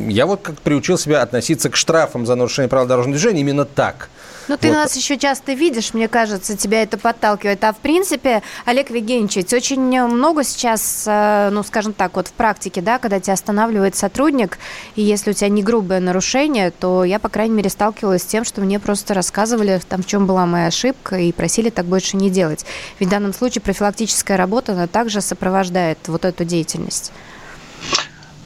я 0.08 0.24
вот 0.24 0.40
как 0.40 0.58
приучил 0.62 0.96
себя 0.96 1.20
относиться 1.20 1.68
к 1.68 1.76
штрафам 1.76 2.24
за 2.24 2.36
нарушение 2.36 2.70
правил 2.70 2.86
дорожного 2.86 3.18
движения 3.18 3.42
именно 3.42 3.66
так– 3.66 4.08
ну, 4.48 4.56
ты 4.56 4.68
вот. 4.68 4.74
нас 4.74 4.96
еще 4.96 5.16
часто 5.16 5.52
видишь, 5.52 5.94
мне 5.94 6.08
кажется, 6.08 6.56
тебя 6.56 6.82
это 6.82 6.98
подталкивает. 6.98 7.62
А 7.64 7.72
в 7.72 7.78
принципе, 7.78 8.42
Олег 8.64 8.90
Вегенчевич, 8.90 9.52
очень 9.52 9.80
много 9.80 10.44
сейчас, 10.44 11.04
э, 11.06 11.50
ну, 11.52 11.62
скажем 11.62 11.92
так, 11.92 12.16
вот 12.16 12.28
в 12.28 12.32
практике, 12.32 12.80
да, 12.80 12.98
когда 12.98 13.20
тебя 13.20 13.34
останавливает 13.34 13.96
сотрудник, 13.96 14.58
и 14.96 15.02
если 15.02 15.30
у 15.30 15.34
тебя 15.34 15.48
не 15.48 15.62
грубое 15.62 16.00
нарушение, 16.00 16.70
то 16.70 17.04
я, 17.04 17.18
по 17.18 17.28
крайней 17.28 17.54
мере, 17.54 17.70
сталкивалась 17.70 18.22
с 18.22 18.26
тем, 18.26 18.44
что 18.44 18.60
мне 18.60 18.78
просто 18.78 19.14
рассказывали, 19.14 19.80
там, 19.88 20.02
в 20.02 20.06
чем 20.06 20.26
была 20.26 20.46
моя 20.46 20.66
ошибка, 20.66 21.16
и 21.16 21.32
просили 21.32 21.70
так 21.70 21.86
больше 21.86 22.16
не 22.16 22.30
делать. 22.30 22.64
Ведь 22.98 23.08
в 23.08 23.10
данном 23.10 23.32
случае 23.32 23.62
профилактическая 23.62 24.36
работа, 24.36 24.72
она 24.72 24.86
также 24.86 25.20
сопровождает 25.20 25.98
вот 26.06 26.24
эту 26.24 26.44
деятельность. 26.44 27.12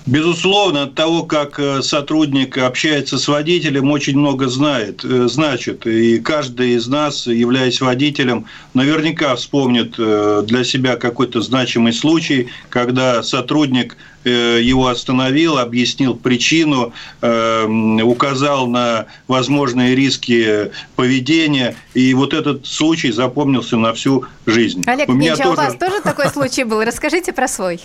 Безусловно, 0.06 0.82
от 0.82 0.94
того, 0.94 1.22
как 1.22 1.58
э, 1.58 1.80
сотрудник 1.80 2.58
общается 2.58 3.16
с 3.16 3.26
водителем, 3.26 3.90
очень 3.90 4.18
много 4.18 4.48
знает, 4.48 5.02
э, 5.02 5.28
значит. 5.28 5.86
И 5.86 6.18
каждый 6.18 6.74
из 6.74 6.86
нас, 6.88 7.26
являясь 7.26 7.80
водителем, 7.80 8.44
наверняка 8.74 9.34
вспомнит 9.34 9.94
э, 9.96 10.42
для 10.46 10.62
себя 10.62 10.96
какой-то 10.96 11.40
значимый 11.40 11.94
случай, 11.94 12.48
когда 12.68 13.22
сотрудник 13.22 13.96
его 14.26 14.88
остановил, 14.88 15.58
объяснил 15.58 16.14
причину, 16.14 16.94
указал 17.20 18.66
на 18.66 19.04
возможные 19.28 19.94
риски 19.94 20.70
поведения, 20.96 21.76
и 21.92 22.14
вот 22.14 22.32
этот 22.32 22.66
случай 22.66 23.12
запомнился 23.12 23.76
на 23.76 23.92
всю 23.92 24.24
жизнь. 24.46 24.82
Олег, 24.86 25.10
меня 25.10 25.36
тоже... 25.36 25.50
у 25.50 25.54
вас 25.54 25.76
тоже 25.76 26.00
такой 26.02 26.30
случай 26.30 26.64
был? 26.64 26.82
Расскажите 26.82 27.34
про 27.34 27.46
свой. 27.46 27.82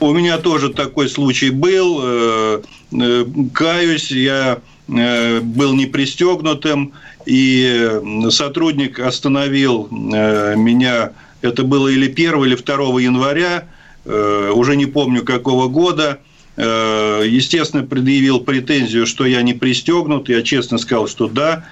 У 0.00 0.12
меня 0.12 0.38
тоже 0.38 0.68
такой 0.70 1.08
случай 1.08 1.50
был. 1.50 2.00
Э, 2.02 2.62
э, 2.92 3.24
каюсь, 3.52 4.10
я 4.12 4.58
э, 4.88 5.40
был 5.40 5.74
не 5.74 5.86
пристегнутым, 5.86 6.92
и 7.26 8.00
сотрудник 8.30 9.00
остановил 9.00 9.88
меня, 9.90 11.10
это 11.42 11.62
было 11.62 11.88
или 11.88 12.10
1 12.10 12.44
или 12.44 12.54
2 12.54 13.00
января, 13.00 13.64
уже 14.06 14.76
не 14.76 14.86
помню 14.86 15.22
какого 15.24 15.68
года, 15.68 16.20
естественно, 16.56 17.84
предъявил 17.84 18.40
претензию, 18.40 19.06
что 19.06 19.26
я 19.26 19.42
не 19.42 19.52
пристегнут. 19.52 20.30
Я 20.30 20.42
честно 20.42 20.78
сказал, 20.78 21.06
что 21.06 21.28
да. 21.28 21.66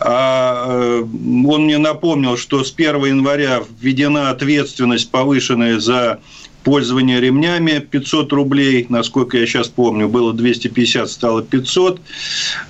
А 0.00 1.04
он 1.04 1.64
мне 1.64 1.78
напомнил, 1.78 2.36
что 2.36 2.64
с 2.64 2.74
1 2.76 3.04
января 3.04 3.62
введена 3.80 4.30
ответственность 4.30 5.08
повышенная 5.12 5.78
за 5.78 6.18
пользование 6.66 7.20
ремнями 7.20 7.78
500 7.78 8.32
рублей, 8.32 8.86
насколько 8.88 9.38
я 9.38 9.46
сейчас 9.46 9.68
помню, 9.68 10.08
было 10.08 10.32
250, 10.32 11.08
стало 11.08 11.42
500. 11.44 12.00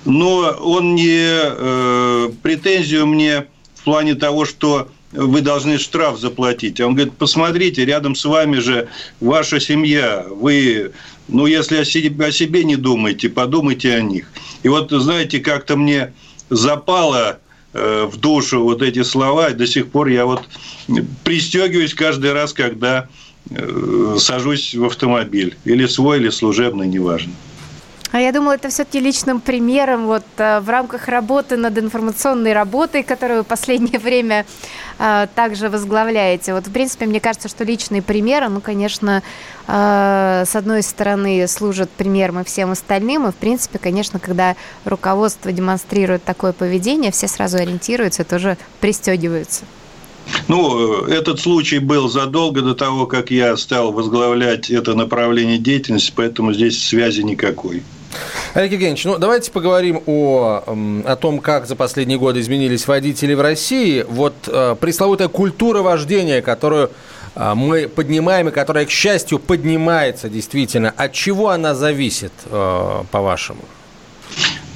Но 0.05 0.55
он 0.61 0.93
не 0.93 1.25
э, 1.27 2.29
претензию 2.43 3.07
мне 3.07 3.47
в 3.73 3.83
плане 3.83 4.13
того, 4.13 4.45
что 4.45 4.89
вы 5.11 5.41
должны 5.41 5.79
штраф 5.79 6.19
заплатить. 6.19 6.79
Он 6.79 6.93
говорит, 6.93 7.15
посмотрите, 7.15 7.85
рядом 7.85 8.13
с 8.13 8.23
вами 8.23 8.57
же 8.57 8.87
ваша 9.19 9.59
семья, 9.59 10.27
вы, 10.29 10.91
ну, 11.27 11.47
если 11.47 11.77
о 11.77 11.83
себе, 11.83 12.25
о 12.27 12.31
себе 12.31 12.65
не 12.65 12.75
думаете, 12.75 13.29
подумайте 13.29 13.95
о 13.95 14.01
них. 14.01 14.29
И 14.61 14.67
вот, 14.67 14.91
знаете, 14.91 15.39
как-то 15.39 15.75
мне 15.75 16.13
запало 16.51 17.39
э, 17.73 18.07
в 18.11 18.17
душу 18.17 18.61
вот 18.61 18.83
эти 18.83 19.01
слова, 19.01 19.49
и 19.49 19.55
до 19.55 19.65
сих 19.65 19.89
пор 19.89 20.09
я 20.09 20.27
вот 20.27 20.43
пристегиваюсь 21.23 21.95
каждый 21.95 22.33
раз, 22.33 22.53
когда 22.53 23.09
сажусь 24.17 24.75
в 24.75 24.85
автомобиль. 24.85 25.57
Или 25.65 25.85
свой, 25.87 26.17
или 26.17 26.29
служебный, 26.29 26.87
неважно. 26.87 27.33
А 28.11 28.21
я 28.21 28.31
думала, 28.31 28.53
это 28.53 28.69
все-таки 28.69 28.99
личным 29.01 29.41
примером 29.41 30.07
вот 30.07 30.23
э, 30.37 30.61
в 30.61 30.69
рамках 30.69 31.09
работы 31.09 31.57
над 31.57 31.77
информационной 31.77 32.53
работой, 32.53 33.03
которую 33.03 33.43
в 33.43 33.47
последнее 33.47 33.99
время 34.03 34.45
э, 34.97 35.27
также 35.35 35.69
возглавляете. 35.69 36.53
Вот, 36.53 36.67
в 36.67 36.71
принципе, 36.71 37.05
мне 37.05 37.19
кажется, 37.19 37.49
что 37.49 37.65
личные 37.65 38.01
примеры, 38.01 38.47
ну, 38.47 38.61
конечно, 38.61 39.23
с 39.69 40.55
одной 40.55 40.81
стороны, 40.81 41.45
служат 41.49 41.89
примером 41.89 42.39
и 42.39 42.45
всем 42.45 42.71
остальным, 42.71 43.27
и, 43.27 43.31
в 43.31 43.35
принципе, 43.35 43.77
конечно, 43.79 44.17
когда 44.17 44.55
руководство 44.85 45.51
демонстрирует 45.51 46.23
такое 46.23 46.53
поведение, 46.53 47.11
все 47.11 47.27
сразу 47.27 47.57
ориентируются 47.57 48.23
тоже 48.23 48.57
пристегиваются. 48.79 49.65
Ну, 50.47 51.05
этот 51.05 51.39
случай 51.39 51.79
был 51.79 52.09
задолго 52.09 52.61
до 52.61 52.73
того, 52.73 53.05
как 53.05 53.31
я 53.31 53.55
стал 53.57 53.91
возглавлять 53.91 54.69
это 54.69 54.93
направление 54.93 55.57
деятельности, 55.57 56.13
поэтому 56.15 56.53
здесь 56.53 56.83
связи 56.83 57.21
никакой. 57.21 57.83
Олег 58.53 58.71
Евгеньевич, 58.71 59.05
ну 59.05 59.17
давайте 59.17 59.51
поговорим 59.51 60.01
о, 60.05 60.63
о 61.05 61.15
том, 61.15 61.39
как 61.39 61.67
за 61.67 61.75
последние 61.75 62.17
годы 62.17 62.39
изменились 62.39 62.87
водители 62.87 63.33
в 63.33 63.41
России. 63.41 64.05
Вот 64.07 64.33
э, 64.47 64.75
пресловутая 64.79 65.27
культура 65.27 65.81
вождения, 65.81 66.41
которую 66.41 66.89
э, 67.35 67.53
мы 67.53 67.87
поднимаем 67.87 68.49
и 68.49 68.51
которая, 68.51 68.85
к 68.85 68.89
счастью, 68.89 69.39
поднимается 69.39 70.29
действительно. 70.29 70.93
От 70.95 71.13
чего 71.13 71.49
она 71.49 71.75
зависит, 71.75 72.31
э, 72.45 73.03
по-вашему? 73.11 73.61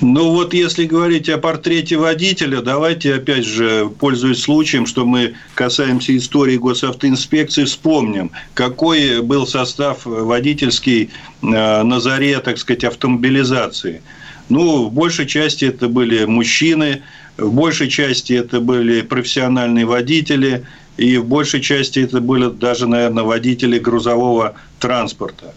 Ну 0.01 0.31
вот 0.31 0.55
если 0.55 0.85
говорить 0.85 1.29
о 1.29 1.37
портрете 1.37 1.95
водителя, 1.95 2.61
давайте 2.61 3.13
опять 3.13 3.45
же, 3.45 3.87
пользуясь 3.99 4.41
случаем, 4.41 4.87
что 4.87 5.05
мы 5.05 5.35
касаемся 5.53 6.17
истории 6.17 6.57
госавтоинспекции, 6.57 7.65
вспомним, 7.65 8.31
какой 8.55 9.21
был 9.21 9.45
состав 9.45 9.99
водительский 10.05 11.11
э, 11.43 11.83
на 11.83 11.99
заре, 11.99 12.39
так 12.39 12.57
сказать, 12.57 12.83
автомобилизации. 12.83 14.01
Ну, 14.49 14.87
в 14.87 14.91
большей 14.91 15.27
части 15.27 15.65
это 15.65 15.87
были 15.87 16.25
мужчины, 16.25 17.03
в 17.37 17.53
большей 17.53 17.87
части 17.87 18.33
это 18.33 18.59
были 18.59 19.01
профессиональные 19.01 19.85
водители, 19.85 20.65
и 20.97 21.17
в 21.17 21.25
большей 21.25 21.61
части 21.61 21.99
это 21.99 22.21
были 22.21 22.49
даже, 22.49 22.87
наверное, 22.87 23.23
водители 23.23 23.77
грузового 23.77 24.55
транспорта. 24.79 25.53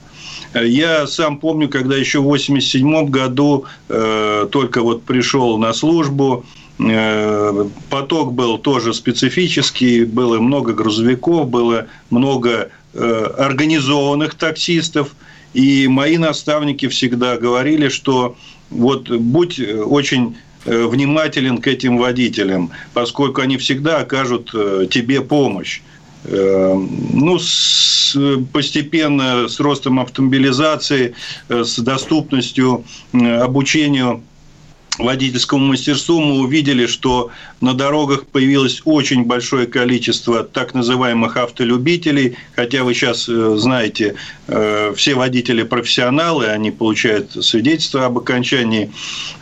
Я 0.54 1.06
сам 1.06 1.38
помню, 1.38 1.68
когда 1.68 1.96
еще 1.96 2.18
в 2.20 2.26
1987 2.26 3.10
году 3.10 3.64
э, 3.88 4.46
только 4.50 4.82
вот 4.82 5.02
пришел 5.02 5.58
на 5.58 5.72
службу, 5.72 6.44
э, 6.78 7.64
поток 7.90 8.32
был 8.32 8.58
тоже 8.58 8.94
специфический, 8.94 10.05
было 10.05 10.38
много 10.38 10.72
грузовиков, 10.72 11.48
было 11.48 11.86
много 12.11 12.70
организованных 12.96 14.36
таксистов. 14.36 15.16
И 15.52 15.88
мои 15.88 16.16
наставники 16.16 16.86
всегда 16.86 17.36
говорили, 17.36 17.88
что 17.88 18.36
вот 18.70 19.11
будь 19.11 19.59
очень 19.59 20.36
внимателен 20.64 21.59
к 21.59 21.66
этим 21.66 21.98
водителям, 21.98 22.70
поскольку 22.92 23.40
они 23.40 23.57
всегда 23.57 23.98
окажут 23.98 24.52
тебе 24.90 25.22
помощь. 25.22 25.80
Ну, 26.27 27.39
с, 27.39 28.16
постепенно 28.53 29.47
с 29.49 29.61
ростом 29.61 30.01
автомобилизации, 30.01 31.14
с 31.49 31.79
доступностью 31.79 32.85
обучению 33.12 34.22
водительскому 34.99 35.66
мастерству 35.66 36.20
мы 36.20 36.40
увидели, 36.40 36.86
что 36.86 37.30
на 37.61 37.74
дорогах 37.74 38.26
появилось 38.26 38.82
очень 38.84 39.24
большое 39.24 39.66
количество 39.66 40.45
так 40.45 40.74
называемых 40.74 41.36
автолюбителей, 41.36 42.36
хотя 42.55 42.84
вы 42.84 42.95
сейчас 42.95 43.28
э, 43.28 43.57
знаете, 43.57 44.14
э, 44.47 44.92
все 44.97 45.14
водители 45.14 45.62
профессионалы, 45.62 46.47
они 46.47 46.70
получают 46.70 47.32
свидетельство 47.45 48.07
об 48.07 48.18
окончании 48.18 48.90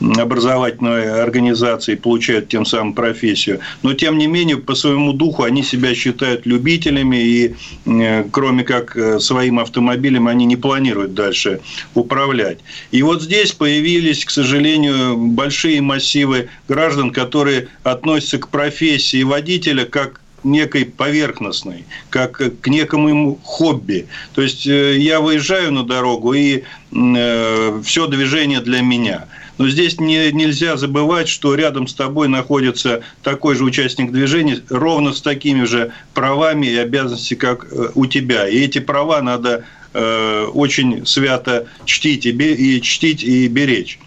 образовательной 0.00 1.22
организации, 1.22 1.96
получают 1.96 2.48
тем 2.48 2.64
самым 2.64 2.94
профессию. 2.94 3.60
Но, 3.82 3.94
тем 3.94 4.18
не 4.18 4.26
менее, 4.26 4.56
по 4.56 4.74
своему 4.74 5.12
духу 5.12 5.42
они 5.42 5.62
себя 5.62 5.94
считают 5.94 6.46
любителями, 6.46 7.16
и 7.16 7.54
э, 7.86 8.24
кроме 8.30 8.64
как 8.64 8.96
своим 9.20 9.58
автомобилем 9.58 10.28
они 10.28 10.46
не 10.46 10.56
планируют 10.56 11.14
дальше 11.14 11.60
управлять. 11.94 12.58
И 12.90 13.02
вот 13.02 13.22
здесь 13.22 13.52
появились, 13.52 14.24
к 14.24 14.30
сожалению, 14.30 15.16
большие 15.42 15.80
массивы 15.80 16.50
граждан, 16.68 17.10
которые 17.10 17.66
относятся 17.82 18.38
к 18.38 18.48
профессии 18.48 19.24
водителя 19.24 19.84
как 19.84 20.20
некой 20.44 20.84
поверхностной, 20.84 21.84
как 22.10 22.40
к 22.60 22.68
некому 22.68 23.40
хобби. 23.42 24.06
То 24.34 24.42
есть 24.42 24.66
э, 24.68 24.98
я 24.98 25.20
выезжаю 25.20 25.72
на 25.72 25.82
дорогу, 25.82 26.32
и 26.32 26.62
э, 26.92 27.82
все 27.84 28.06
движение 28.06 28.60
для 28.60 28.82
меня. 28.82 29.26
Но 29.58 29.68
здесь 29.68 29.98
не, 30.00 30.30
нельзя 30.30 30.76
забывать, 30.76 31.28
что 31.28 31.56
рядом 31.56 31.88
с 31.88 31.94
тобой 31.94 32.28
находится 32.28 33.02
такой 33.24 33.56
же 33.56 33.64
участник 33.64 34.12
движения, 34.12 34.60
ровно 34.68 35.12
с 35.12 35.20
такими 35.20 35.64
же 35.64 35.92
правами 36.14 36.66
и 36.66 36.76
обязанностями, 36.76 37.38
как 37.38 37.66
э, 37.70 37.88
у 37.96 38.06
тебя. 38.06 38.48
И 38.48 38.60
эти 38.60 38.78
права 38.78 39.20
надо 39.22 39.64
э, 39.92 40.44
очень 40.54 41.04
свято 41.04 41.66
чтить 41.84 42.26
и, 42.26 42.30
и 42.30 42.80
чтить 42.80 43.24
и 43.24 43.48
беречь. 43.48 43.98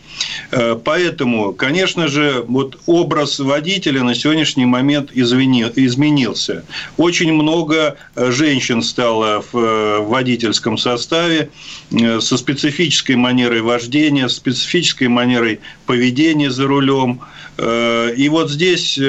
Э, 0.51 0.78
поэтому, 0.84 1.53
конечно 1.53 2.07
же, 2.07 2.43
вот 2.47 2.80
образ 2.86 3.39
водителя 3.39 4.03
на 4.03 4.16
сегодняшний 4.16 4.66
момент 4.66 5.11
изменился. 5.13 6.63
Очень 6.97 7.34
много 7.34 7.97
э, 8.16 8.32
женщин 8.32 8.82
стало 8.82 9.43
в 9.51 9.57
э, 9.57 9.99
водительском 9.99 10.78
составе 10.78 11.49
со 12.20 12.38
специфической 12.38 13.16
манерой 13.16 13.61
вождения, 13.61 14.28
специфической 14.28 15.07
манерой 15.07 15.59
поведения 15.86 16.49
за 16.49 16.66
рулем. 16.68 17.22
И 17.57 18.28
вот 18.30 18.51
здесь 18.51 18.99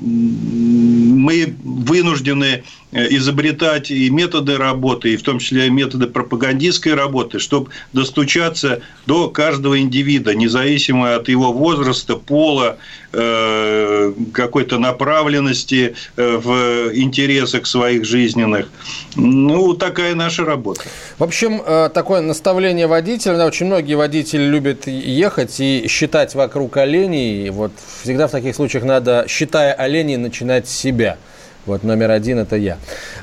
мы 0.00 1.54
вынуждены 1.62 2.62
изобретать 2.92 3.90
и 3.90 4.10
методы 4.10 4.58
работы, 4.58 5.14
и 5.14 5.16
в 5.16 5.22
том 5.22 5.38
числе 5.38 5.70
методы 5.70 6.06
пропагандистской 6.06 6.94
работы, 6.94 7.38
чтобы 7.38 7.70
достучаться 7.92 8.80
до 9.06 9.30
каждого 9.30 9.78
индивида, 9.80 10.34
независимо 10.34 11.14
от 11.14 11.28
его 11.28 11.52
возраста, 11.52 12.16
пола, 12.16 12.76
э, 13.12 14.12
какой-то 14.32 14.78
направленности 14.78 15.94
э, 16.16 16.36
в 16.36 16.94
интересах 16.94 17.66
своих 17.66 18.04
жизненных. 18.04 18.68
Ну, 19.16 19.74
такая 19.74 20.14
наша 20.14 20.44
работа. 20.44 20.82
В 21.18 21.24
общем, 21.24 21.62
такое 21.90 22.20
наставление 22.20 22.86
водителя. 22.86 23.46
Очень 23.46 23.66
многие 23.66 23.94
водители 23.94 24.42
любят 24.42 24.86
ехать 24.86 25.60
и 25.60 25.86
считать 25.88 26.34
вокруг 26.34 26.76
оленей. 26.76 27.48
Вот 27.50 27.72
всегда 28.02 28.28
в 28.28 28.30
таких 28.30 28.54
случаях 28.54 28.84
надо, 28.84 29.24
считая 29.28 29.72
оленей, 29.72 30.16
начинать 30.16 30.68
с 30.68 30.72
себя– 30.72 31.16
вот 31.66 31.84
номер 31.84 32.10
один 32.10 32.38
это 32.38 32.56
я. 32.56 32.78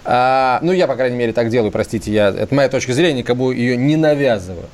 А, 0.05 0.59
ну, 0.61 0.71
я, 0.71 0.87
по 0.87 0.95
крайней 0.95 1.17
мере, 1.17 1.33
так 1.33 1.49
делаю, 1.49 1.71
простите, 1.71 2.11
я, 2.11 2.29
это 2.29 2.53
моя 2.53 2.69
точка 2.69 2.93
зрения, 2.93 3.19
никому 3.19 3.51
ее 3.51 3.77
не 3.77 3.95
навязываю. 3.95 4.65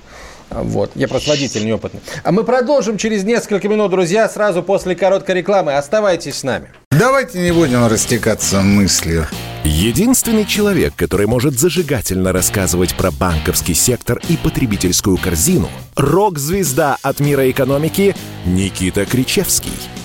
Вот. 0.50 0.92
Я 0.96 1.08
просто 1.08 1.32
водитель 1.32 1.66
неопытный. 1.66 2.02
А 2.24 2.32
мы 2.32 2.44
продолжим 2.44 2.98
через 2.98 3.24
несколько 3.24 3.68
минут, 3.68 3.92
друзья, 3.92 4.30
сразу 4.30 4.62
после 4.62 4.96
короткой 4.96 5.36
рекламы. 5.36 5.74
Оставайтесь 5.74 6.36
с 6.36 6.44
нами. 6.44 6.70
Давайте 6.92 7.40
не 7.40 7.52
будем 7.52 7.86
растекаться 7.88 8.62
мыслью. 8.62 9.26
Единственный 9.64 10.46
человек, 10.46 10.94
который 10.96 11.26
может 11.26 11.60
зажигательно 11.60 12.32
рассказывать 12.32 12.96
про 12.96 13.10
банковский 13.12 13.74
сектор 13.74 14.22
и 14.30 14.38
потребительскую 14.38 15.18
корзину– 15.18 15.68
рок-звезда 15.96 16.98
от 17.02 17.20
мира 17.20 17.50
экономики 17.50 18.16
Никита 18.46 19.06
Кричевский– 19.06 19.74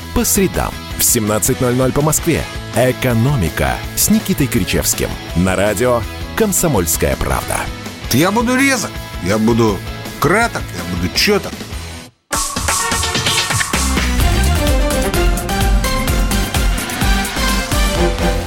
По 0.13 0.25
средам 0.25 0.73
в 0.97 1.01
17.00 1.01 1.91
по 1.93 2.01
Москве. 2.01 2.43
«Экономика» 2.75 3.77
с 3.95 4.09
Никитой 4.09 4.47
Кричевским. 4.47 5.09
На 5.37 5.55
радио 5.55 6.01
«Комсомольская 6.35 7.15
правда». 7.15 7.57
Я 8.11 8.31
буду 8.31 8.55
резок, 8.55 8.91
я 9.23 9.37
буду 9.37 9.77
краток, 10.19 10.63
я 10.77 10.95
буду 10.95 11.13
четок. 11.15 11.53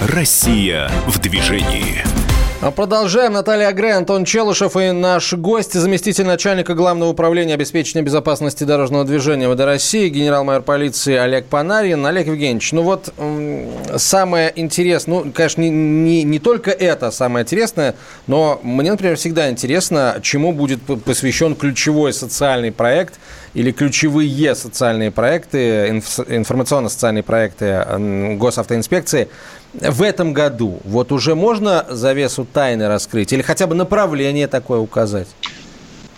Россия 0.02 0.90
в 1.06 1.18
движении. 1.18 2.23
А 2.60 2.70
продолжаем. 2.70 3.32
Наталья 3.34 3.72
Грей, 3.72 3.92
Антон 3.92 4.24
Челышев 4.24 4.76
и 4.76 4.90
наш 4.92 5.34
гость, 5.34 5.74
заместитель 5.74 6.24
начальника 6.24 6.74
Главного 6.74 7.10
управления 7.10 7.54
обеспечения 7.54 8.02
безопасности 8.02 8.64
дорожного 8.64 9.04
движения 9.04 9.48
ВД 9.48 9.60
России, 9.60 10.08
генерал-майор 10.08 10.62
полиции 10.62 11.14
Олег 11.14 11.46
Панарин. 11.46 12.06
Олег 12.06 12.26
Евгеньевич, 12.26 12.72
ну 12.72 12.82
вот 12.82 13.12
самое 13.96 14.52
интересное, 14.54 15.24
ну, 15.24 15.32
конечно, 15.32 15.60
не, 15.60 15.70
не, 15.70 16.22
не 16.22 16.38
только 16.38 16.70
это 16.70 17.10
самое 17.10 17.42
интересное, 17.42 17.96
но 18.26 18.60
мне, 18.62 18.92
например, 18.92 19.16
всегда 19.16 19.50
интересно, 19.50 20.20
чему 20.22 20.52
будет 20.52 20.80
посвящен 21.04 21.56
ключевой 21.56 22.12
социальный 22.12 22.72
проект 22.72 23.18
или 23.52 23.72
ключевые 23.72 24.54
социальные 24.54 25.10
проекты, 25.10 25.88
информационно-социальные 25.88 27.24
проекты 27.24 27.84
госавтоинспекции– 28.38 29.28
в 29.80 30.02
этом 30.02 30.32
году 30.32 30.80
вот 30.84 31.12
уже 31.12 31.34
можно 31.34 31.84
завесу 31.88 32.46
тайны 32.50 32.88
раскрыть 32.88 33.32
или 33.32 33.42
хотя 33.42 33.66
бы 33.66 33.74
направление 33.74 34.46
такое 34.46 34.78
указать? 34.78 35.28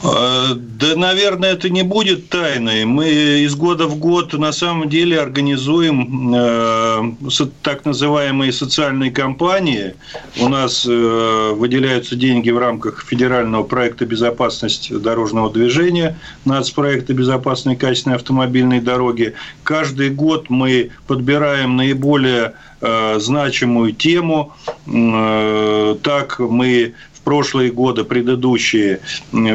А, 0.02 0.54
да, 0.54 0.94
наверное, 0.94 1.52
это 1.52 1.70
не 1.70 1.82
будет 1.82 2.28
тайной. 2.28 2.84
Мы 2.84 3.08
из 3.08 3.54
года 3.54 3.86
в 3.86 3.96
год 3.96 4.32
на 4.34 4.52
самом 4.52 4.88
деле 4.88 5.20
организуем 5.20 6.34
э, 6.34 7.30
так 7.62 7.84
называемые 7.84 8.52
социальные 8.52 9.10
кампании. 9.10 9.94
У 10.38 10.48
нас 10.48 10.86
э, 10.86 11.52
выделяются 11.54 12.14
деньги 12.14 12.50
в 12.50 12.58
рамках 12.58 13.04
федерального 13.04 13.62
проекта 13.62 14.04
«Безопасность 14.04 14.92
дорожного 15.00 15.50
движения», 15.50 16.18
нацпроекта 16.44 17.14
«Безопасные 17.14 17.76
качественные 17.76 18.16
автомобильные 18.16 18.82
дороги». 18.82 19.34
Каждый 19.62 20.10
год 20.10 20.50
мы 20.50 20.90
подбираем 21.06 21.76
наиболее 21.76 22.52
Э, 22.78 23.18
значимую 23.18 23.92
тему. 23.92 24.52
Э, 24.86 25.96
так 26.02 26.38
мы 26.38 26.92
прошлые 27.26 27.72
годы 27.72 28.04
предыдущие 28.04 29.00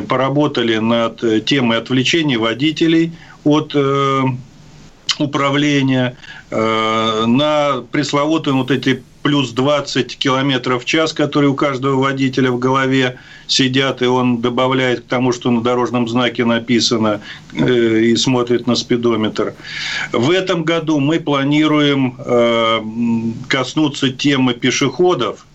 поработали 0.09 0.75
над 0.75 1.45
темой 1.45 1.77
отвлечения 1.77 2.37
водителей 2.37 3.13
от 3.45 3.71
э, 3.73 4.23
управления, 5.19 6.17
на 6.49 7.83
пресловутые 7.91 8.53
вот 8.55 8.71
эти 8.71 9.01
плюс 9.21 9.51
20 9.51 10.17
километров 10.17 10.83
в 10.83 10.85
час, 10.85 11.13
которые 11.13 11.49
у 11.49 11.55
каждого 11.55 11.99
водителя 11.99 12.51
в 12.51 12.59
голове 12.59 13.19
сидят, 13.47 14.01
и 14.01 14.05
он 14.05 14.41
добавляет 14.41 15.01
к 15.01 15.05
тому, 15.05 15.31
что 15.31 15.51
на 15.51 15.61
дорожном 15.61 16.07
знаке 16.07 16.45
написано, 16.45 17.21
э, 17.53 17.99
и 17.99 18.15
смотрит 18.15 18.67
на 18.67 18.75
спидометр. 18.75 19.53
В 20.11 20.31
этом 20.31 20.63
году 20.63 20.99
мы 20.99 21.19
планируем 21.19 22.15
э, 22.17 22.81
коснуться 23.47 24.09
темы 24.09 24.53
пешеходов, 24.53 25.45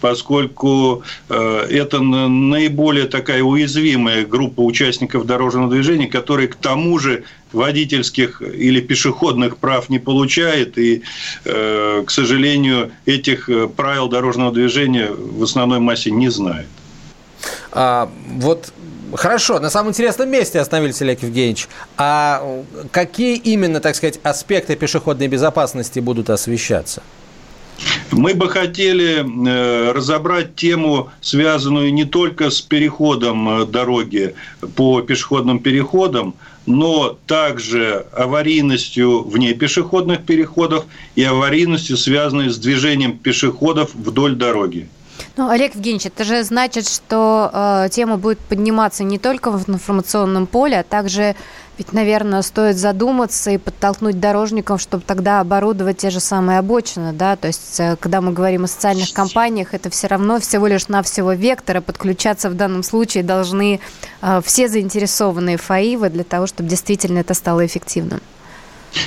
поскольку 0.00 1.02
э, 1.28 1.66
это 1.70 2.00
наиболее 2.00 3.06
такая 3.06 3.42
уязвимая 3.42 4.24
группа 4.24 4.60
участников 4.60 5.26
дорожного 5.26 5.70
движения, 5.70 6.06
которые 6.06 6.48
к 6.48 6.56
тому 6.56 6.98
же 6.98 7.24
водительских 7.52 8.42
или 8.42 8.80
пешеходных 8.80 9.56
прав 9.56 9.88
не 9.88 9.98
получает, 9.98 10.78
и, 10.78 11.02
э, 11.44 12.02
к 12.06 12.10
сожалению, 12.10 12.90
этих 13.06 13.48
правил 13.76 14.08
дорожного 14.08 14.52
движения 14.52 15.10
в 15.10 15.42
основной 15.42 15.78
массе 15.78 16.10
не 16.10 16.28
знает. 16.28 16.66
А, 17.72 18.10
вот 18.26 18.72
Хорошо, 19.14 19.58
на 19.58 19.70
самом 19.70 19.90
интересном 19.90 20.28
месте 20.28 20.60
остановились, 20.60 21.00
Олег 21.00 21.22
Евгеньевич. 21.22 21.68
А 21.96 22.62
какие 22.90 23.36
именно, 23.36 23.80
так 23.80 23.96
сказать, 23.96 24.20
аспекты 24.22 24.76
пешеходной 24.76 25.28
безопасности 25.28 26.00
будут 26.00 26.28
освещаться? 26.30 27.02
Мы 28.10 28.34
бы 28.34 28.48
хотели 28.48 29.24
э, 29.24 29.92
разобрать 29.92 30.56
тему, 30.56 31.10
связанную 31.20 31.92
не 31.92 32.04
только 32.04 32.50
с 32.50 32.60
переходом 32.60 33.62
э, 33.62 33.66
дороги 33.66 34.34
по 34.74 35.02
пешеходным 35.02 35.60
переходам, 35.60 36.34
но 36.66 37.16
также 37.26 38.06
аварийностью 38.12 39.22
вне 39.22 39.54
пешеходных 39.54 40.24
переходов 40.24 40.84
и 41.14 41.22
аварийностью, 41.22 41.96
связанной 41.96 42.50
с 42.50 42.58
движением 42.58 43.16
пешеходов 43.16 43.94
вдоль 43.94 44.34
дороги. 44.34 44.88
Ну, 45.36 45.48
Олег 45.48 45.74
Евгеньевич, 45.74 46.06
это 46.06 46.24
же 46.24 46.42
значит, 46.42 46.88
что 46.88 47.50
э, 47.52 47.88
тема 47.90 48.16
будет 48.16 48.38
подниматься 48.38 49.04
не 49.04 49.18
только 49.18 49.50
в 49.50 49.68
информационном 49.68 50.46
поле, 50.46 50.80
а 50.80 50.82
также 50.82 51.36
ведь, 51.78 51.92
наверное, 51.92 52.42
стоит 52.42 52.76
задуматься 52.76 53.52
и 53.52 53.56
подтолкнуть 53.58 54.18
дорожников, 54.18 54.80
чтобы 54.80 55.04
тогда 55.06 55.40
оборудовать 55.40 55.98
те 55.98 56.10
же 56.10 56.18
самые 56.18 56.58
обочины, 56.58 57.12
да, 57.12 57.36
то 57.36 57.46
есть, 57.46 57.78
э, 57.78 57.96
когда 58.00 58.20
мы 58.20 58.32
говорим 58.32 58.64
о 58.64 58.66
социальных 58.66 59.12
компаниях, 59.12 59.74
это 59.74 59.88
все 59.88 60.08
равно 60.08 60.40
всего 60.40 60.66
лишь 60.66 60.88
навсего 60.88 61.32
вектора, 61.32 61.80
подключаться 61.80 62.50
в 62.50 62.54
данном 62.54 62.82
случае 62.82 63.22
должны 63.22 63.80
э, 64.20 64.40
все 64.44 64.68
заинтересованные 64.68 65.56
ФАИВы 65.56 66.10
для 66.10 66.24
того, 66.24 66.48
чтобы 66.48 66.68
действительно 66.68 67.20
это 67.20 67.34
стало 67.34 67.64
эффективным. 67.64 68.20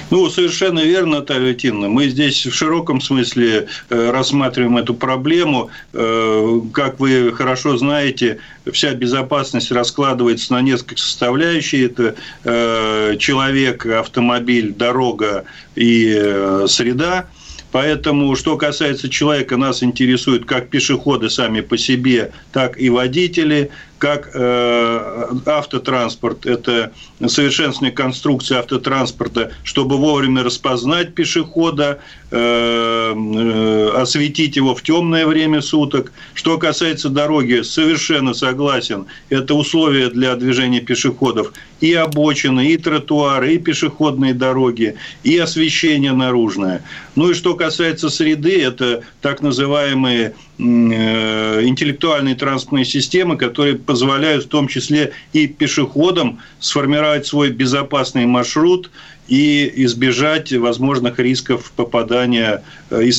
Ну, 0.09 0.29
совершенно 0.29 0.81
верно, 0.81 1.19
Наталья 1.19 1.49
Летиновна. 1.49 1.89
Мы 1.89 2.09
здесь 2.09 2.45
в 2.45 2.53
широком 2.53 3.01
смысле 3.01 3.67
э, 3.89 4.11
рассматриваем 4.11 4.77
эту 4.77 4.93
проблему. 4.93 5.69
Э, 5.93 6.61
как 6.73 6.99
вы 6.99 7.31
хорошо 7.33 7.77
знаете, 7.77 8.39
вся 8.71 8.93
безопасность 8.93 9.71
раскладывается 9.71 10.53
на 10.53 10.61
несколько 10.61 11.01
составляющих. 11.01 11.91
Это 11.91 12.15
э, 12.43 13.15
человек, 13.17 13.85
автомобиль, 13.85 14.73
дорога 14.73 15.45
и 15.75 16.65
среда. 16.67 17.27
Поэтому, 17.71 18.35
что 18.35 18.57
касается 18.57 19.09
человека, 19.09 19.55
нас 19.55 19.81
интересует 19.81 20.45
как 20.45 20.69
пешеходы 20.69 21.29
сами 21.29 21.61
по 21.61 21.77
себе, 21.77 22.33
так 22.51 22.79
и 22.79 22.89
водители, 22.89 23.71
как 24.01 24.31
э, 24.33 25.27
автотранспорт– 25.45 26.45
это 26.47 26.91
совершенствование 27.27 27.95
конструкции 27.95 28.57
автотранспорта, 28.57 29.51
чтобы 29.63 29.97
вовремя 29.97 30.43
распознать 30.43 31.13
пешехода, 31.13 31.99
э, 32.31 33.13
э, 33.15 33.89
осветить 33.95 34.55
его 34.55 34.73
в 34.73 34.81
темное 34.81 35.27
время 35.27 35.61
суток. 35.61 36.13
Что 36.33 36.57
касается 36.57 37.09
дороги, 37.09 37.61
совершенно 37.61 38.33
согласен, 38.33 39.05
это 39.29 39.53
условия 39.53 40.09
для 40.09 40.35
движения 40.35 40.79
пешеходов 40.79 41.53
и 41.79 41.93
обочины, 41.93 42.69
и 42.71 42.77
тротуары, 42.77 43.53
и 43.53 43.59
пешеходные 43.59 44.33
дороги, 44.33 44.95
и 45.21 45.37
освещение 45.37 46.13
наружное. 46.13 46.83
Ну 47.15 47.29
и 47.29 47.33
что 47.35 47.53
касается 47.53 48.09
среды, 48.09 48.63
это 48.63 49.03
так 49.21 49.41
называемые 49.41 50.33
интеллектуальные 50.61 52.35
транспортные 52.35 52.85
системы, 52.85 53.35
которые 53.37 53.77
позволяют 53.77 54.45
в 54.45 54.47
том 54.47 54.67
числе 54.67 55.11
и 55.33 55.47
пешеходам 55.47 56.39
сформировать 56.59 57.25
свой 57.25 57.49
безопасный 57.49 58.25
маршрут 58.25 58.91
и 59.27 59.71
избежать 59.85 60.51
возможных 60.53 61.17
рисков 61.19 61.71
попадания 61.75 62.63
э, 62.89 63.03
и 63.03 63.11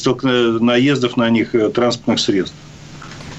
наездов 0.61 1.17
на 1.17 1.31
них 1.31 1.55
э, 1.55 1.71
транспортных 1.71 2.21
средств. 2.21 2.55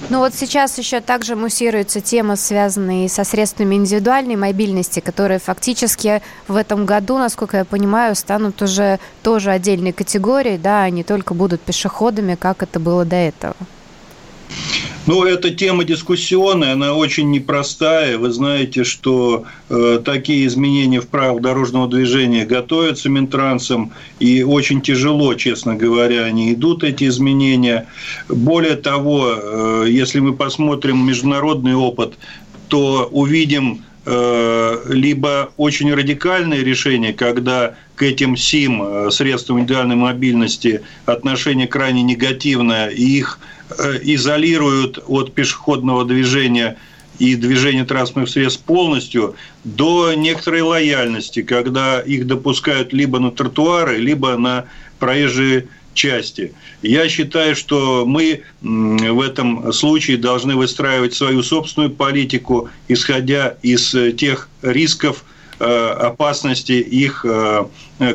Ну 0.10 0.20
вот 0.20 0.34
сейчас 0.34 0.78
еще 0.78 1.00
также 1.00 1.36
муссируется 1.36 2.02
тема, 2.02 2.36
связанная 2.36 3.08
со 3.08 3.24
средствами 3.24 3.76
индивидуальной 3.76 4.36
мобильности, 4.36 5.00
которые 5.00 5.40
фактически 5.40 6.22
в 6.48 6.58
этом 6.58 6.86
году, 6.86 7.18
насколько 7.18 7.58
я 7.58 7.66
понимаю, 7.66 8.16
станут 8.16 8.62
уже 8.62 9.00
тоже 9.22 9.52
отдельной 9.52 9.94
категорией, 9.94 10.58
да, 10.58 10.84
они 10.84 11.04
только 11.04 11.34
будут 11.34 11.62
пешеходами, 11.62 12.36
как 12.36 12.64
это 12.64 12.82
было 12.82 13.06
до 13.06 13.16
этого. 13.16 13.56
Ну, 15.06 15.26
эта 15.26 15.52
тема 15.52 15.84
дискуссионная, 15.84 16.74
она 16.74 16.94
очень 16.94 17.30
непростая. 17.30 18.18
Вы 18.18 18.32
знаете, 18.32 18.86
что 18.86 19.44
э, 19.70 20.00
такие 20.04 20.48
изменения 20.48 21.02
в 21.02 21.08
правилах 21.08 21.42
дорожного 21.42 21.90
движения 21.90 22.46
готовятся 22.46 23.10
Минтрансом, 23.10 23.92
и 24.20 24.44
очень 24.44 24.82
тяжело, 24.82 25.34
честно 25.34 25.76
говоря, 25.76 26.24
они 26.24 26.54
идут, 26.54 26.86
эти 26.86 27.06
изменения. 27.06 27.88
Более 28.30 28.78
того, 28.78 29.34
э, 29.36 29.86
если 29.90 30.20
мы 30.20 30.34
посмотрим 30.34 31.06
международный 31.06 31.76
опыт, 31.76 32.14
то 32.70 33.10
увидим 33.12 33.84
либо 34.06 35.52
очень 35.56 35.94
радикальные 35.94 36.64
решения, 36.64 37.14
когда 37.14 37.76
к 37.96 38.04
этим 38.04 38.36
СИМ, 38.36 38.84
э, 38.84 39.12
средствам 39.12 39.60
индивидуальной 39.60 39.96
мобильности, 39.96 40.82
отношение 41.06 41.68
крайне 41.68 42.04
негативное, 42.04 42.90
и 42.90 43.04
их 43.04 43.40
Э, 43.78 44.00
изолируют 44.02 45.00
от 45.08 45.34
пешеходного 45.34 46.06
движения 46.06 46.78
и 47.20 47.36
движения 47.36 47.86
транспортных 47.86 48.30
средств 48.30 48.64
полностью, 48.64 49.36
до 49.64 50.14
некоторой 50.14 50.62
лояльности, 50.62 51.44
когда 51.44 52.02
их 52.02 52.28
допускают 52.28 52.92
либо 52.92 53.20
на 53.20 53.32
тротуары, 53.32 53.98
либо 53.98 54.36
на 54.38 54.66
проезжие 55.00 55.68
части. 55.94 56.54
Я 56.82 57.08
считаю, 57.10 57.56
что 57.56 58.06
мы 58.06 58.44
в 58.62 59.22
этом 59.22 59.72
случае 59.74 60.18
должны 60.18 60.56
выстраивать 60.56 61.14
свою 61.14 61.44
собственную 61.44 61.92
политику, 61.92 62.70
исходя 62.88 63.56
из 63.62 63.96
тех 64.18 64.50
рисков, 64.62 65.24
Э, 65.60 65.92
опасности 65.92 66.74
их 66.74 67.26
э, 67.26 67.66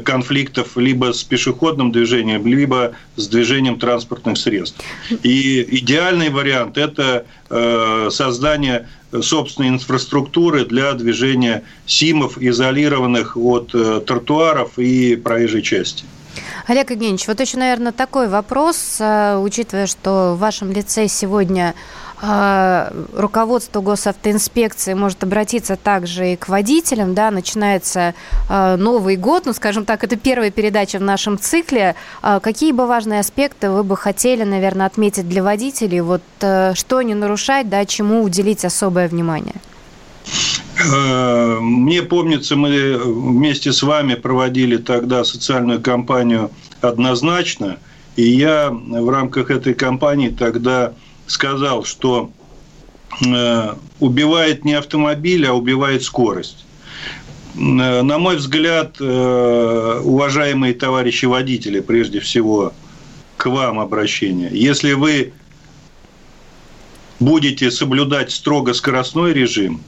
конфликтов 0.04 0.76
либо 0.76 1.12
с 1.12 1.22
пешеходным 1.22 1.92
движением, 1.92 2.46
либо 2.46 2.92
с 3.16 3.26
движением 3.28 3.78
транспортных 3.78 4.36
средств. 4.36 4.84
И 5.22 5.66
идеальный 5.78 6.30
вариант– 6.30 6.76
это 6.76 7.24
э, 7.48 8.08
создание 8.10 8.88
собственной 9.22 9.68
инфраструктуры 9.68 10.66
для 10.66 10.92
движения 10.92 11.62
СИМов, 11.86 12.36
изолированных 12.38 13.36
от 13.36 13.68
тротуаров 14.04 14.78
и 14.78 15.16
проезжей 15.16 15.62
части. 15.62 16.04
Олег 16.66 16.90
Евгеньевич, 16.90 17.26
вот 17.28 17.40
еще, 17.40 17.58
наверное, 17.58 17.92
такой 17.92 18.28
вопрос, 18.28 18.96
учитывая, 19.00 19.86
что 19.86 20.34
в 20.34 20.38
вашем 20.38 20.70
лице 20.72 21.08
сегодня 21.08 21.74
а, 22.20 22.92
руководство 23.14 23.80
госавтоинспекции 23.80 24.94
может 24.94 25.22
обратиться 25.22 25.76
также 25.76 26.32
и 26.32 26.36
к 26.36 26.48
водителям, 26.48 27.14
да, 27.14 27.30
начинается 27.30 28.14
а, 28.48 28.76
Новый 28.76 29.16
год, 29.16 29.46
ну, 29.46 29.52
скажем 29.52 29.84
так, 29.84 30.02
это 30.02 30.16
первая 30.16 30.50
передача 30.50 30.98
в 30.98 31.02
нашем 31.02 31.38
цикле. 31.38 31.94
Какие 32.22 32.72
бы 32.72 32.86
важные 32.86 33.20
аспекты 33.20 33.70
вы 33.70 33.84
бы 33.84 33.96
хотели, 33.96 34.42
наверное, 34.42 34.86
отметить 34.86 35.28
для 35.28 35.42
водителей, 35.42 36.00
вот 36.00 36.22
э, 36.40 36.74
что 36.74 37.02
не 37.02 37.14
нарушать, 37.14 37.68
да, 37.68 37.84
чему 37.84 38.22
уделить 38.22 38.64
особое 38.64 39.08
внимание? 39.08 39.54
Э, 40.78 41.58
мне 41.60 42.02
помнится, 42.02 42.56
мы 42.56 42.96
вместе 42.98 43.72
с 43.72 43.82
вами 43.82 44.14
проводили 44.14 44.76
тогда 44.76 45.24
социальную 45.24 45.80
кампанию 45.80 46.50
однозначно, 46.80 47.78
и 48.16 48.22
я 48.22 48.70
в 48.70 49.08
рамках 49.08 49.50
этой 49.50 49.74
кампании 49.74 50.28
тогда 50.28 50.92
сказал, 51.26 51.84
что 51.84 52.30
э, 53.24 53.74
убивает 53.98 54.64
не 54.64 54.74
автомобиль, 54.74 55.46
а 55.46 55.52
убивает 55.52 56.04
скорость. 56.04 56.64
Э, 57.56 58.02
на 58.02 58.18
мой 58.18 58.36
взгляд, 58.36 59.00
уважаемые 59.00 60.74
товарищи 60.74 61.24
водители, 61.24 61.80
прежде 61.80 62.20
всего, 62.20 62.72
к 63.36 63.46
вам 63.46 63.80
обращение. 63.80 64.50
Если 64.52 64.92
вы 64.92 65.32
будете 67.20 67.70
соблюдать 67.70 68.30
строго 68.30 68.74
скоростной 68.74 69.32
режим, 69.32 69.80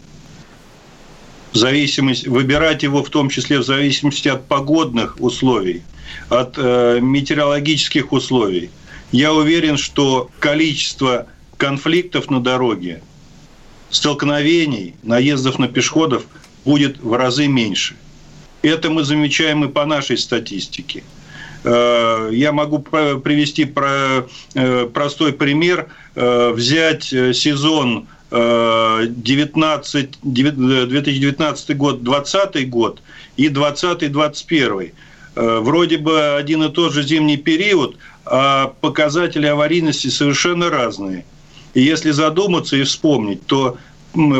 в 1.52 1.56
зависимости, 1.56 2.28
выбирать 2.28 2.82
его 2.82 3.02
в 3.02 3.10
том 3.10 3.28
числе 3.28 3.58
в 3.58 3.64
зависимости 3.64 4.28
от 4.28 4.46
погодных 4.46 5.16
условий, 5.20 5.82
от 6.28 6.54
э, 6.56 6.98
метеорологических 7.00 8.12
условий, 8.12 8.70
я 9.12 9.32
уверен, 9.32 9.76
что 9.76 10.30
количество 10.38 11.26
конфликтов 11.56 12.30
на 12.30 12.40
дороге, 12.40 13.02
столкновений, 13.90 14.94
наездов 15.02 15.58
на 15.58 15.66
пешеходов 15.68 16.24
будет 16.64 16.98
в 17.00 17.12
разы 17.14 17.48
меньше. 17.48 17.96
Это 18.62 18.90
мы 18.90 19.04
замечаем 19.04 19.64
и 19.64 19.68
по 19.68 19.84
нашей 19.84 20.16
статистике. 20.16 21.02
Я 21.64 22.52
могу 22.52 22.78
привести 22.78 23.64
про, 23.64 24.26
простой 24.92 25.32
пример. 25.32 25.88
Взять 26.14 27.04
сезон 27.04 28.06
19, 28.30 30.18
2019 30.22 31.76
год, 31.76 32.02
2020 32.02 32.70
год 32.70 33.02
и 33.36 33.48
2020-2021. 33.48 34.92
Вроде 35.34 35.98
бы 35.98 36.34
один 36.36 36.62
и 36.64 36.70
тот 36.70 36.92
же 36.92 37.02
зимний 37.02 37.36
период, 37.36 37.96
а 38.24 38.72
показатели 38.80 39.46
аварийности 39.46 40.08
совершенно 40.08 40.70
разные. 40.70 41.24
И 41.74 41.82
если 41.82 42.10
задуматься 42.10 42.76
и 42.76 42.82
вспомнить, 42.82 43.46
то 43.46 43.78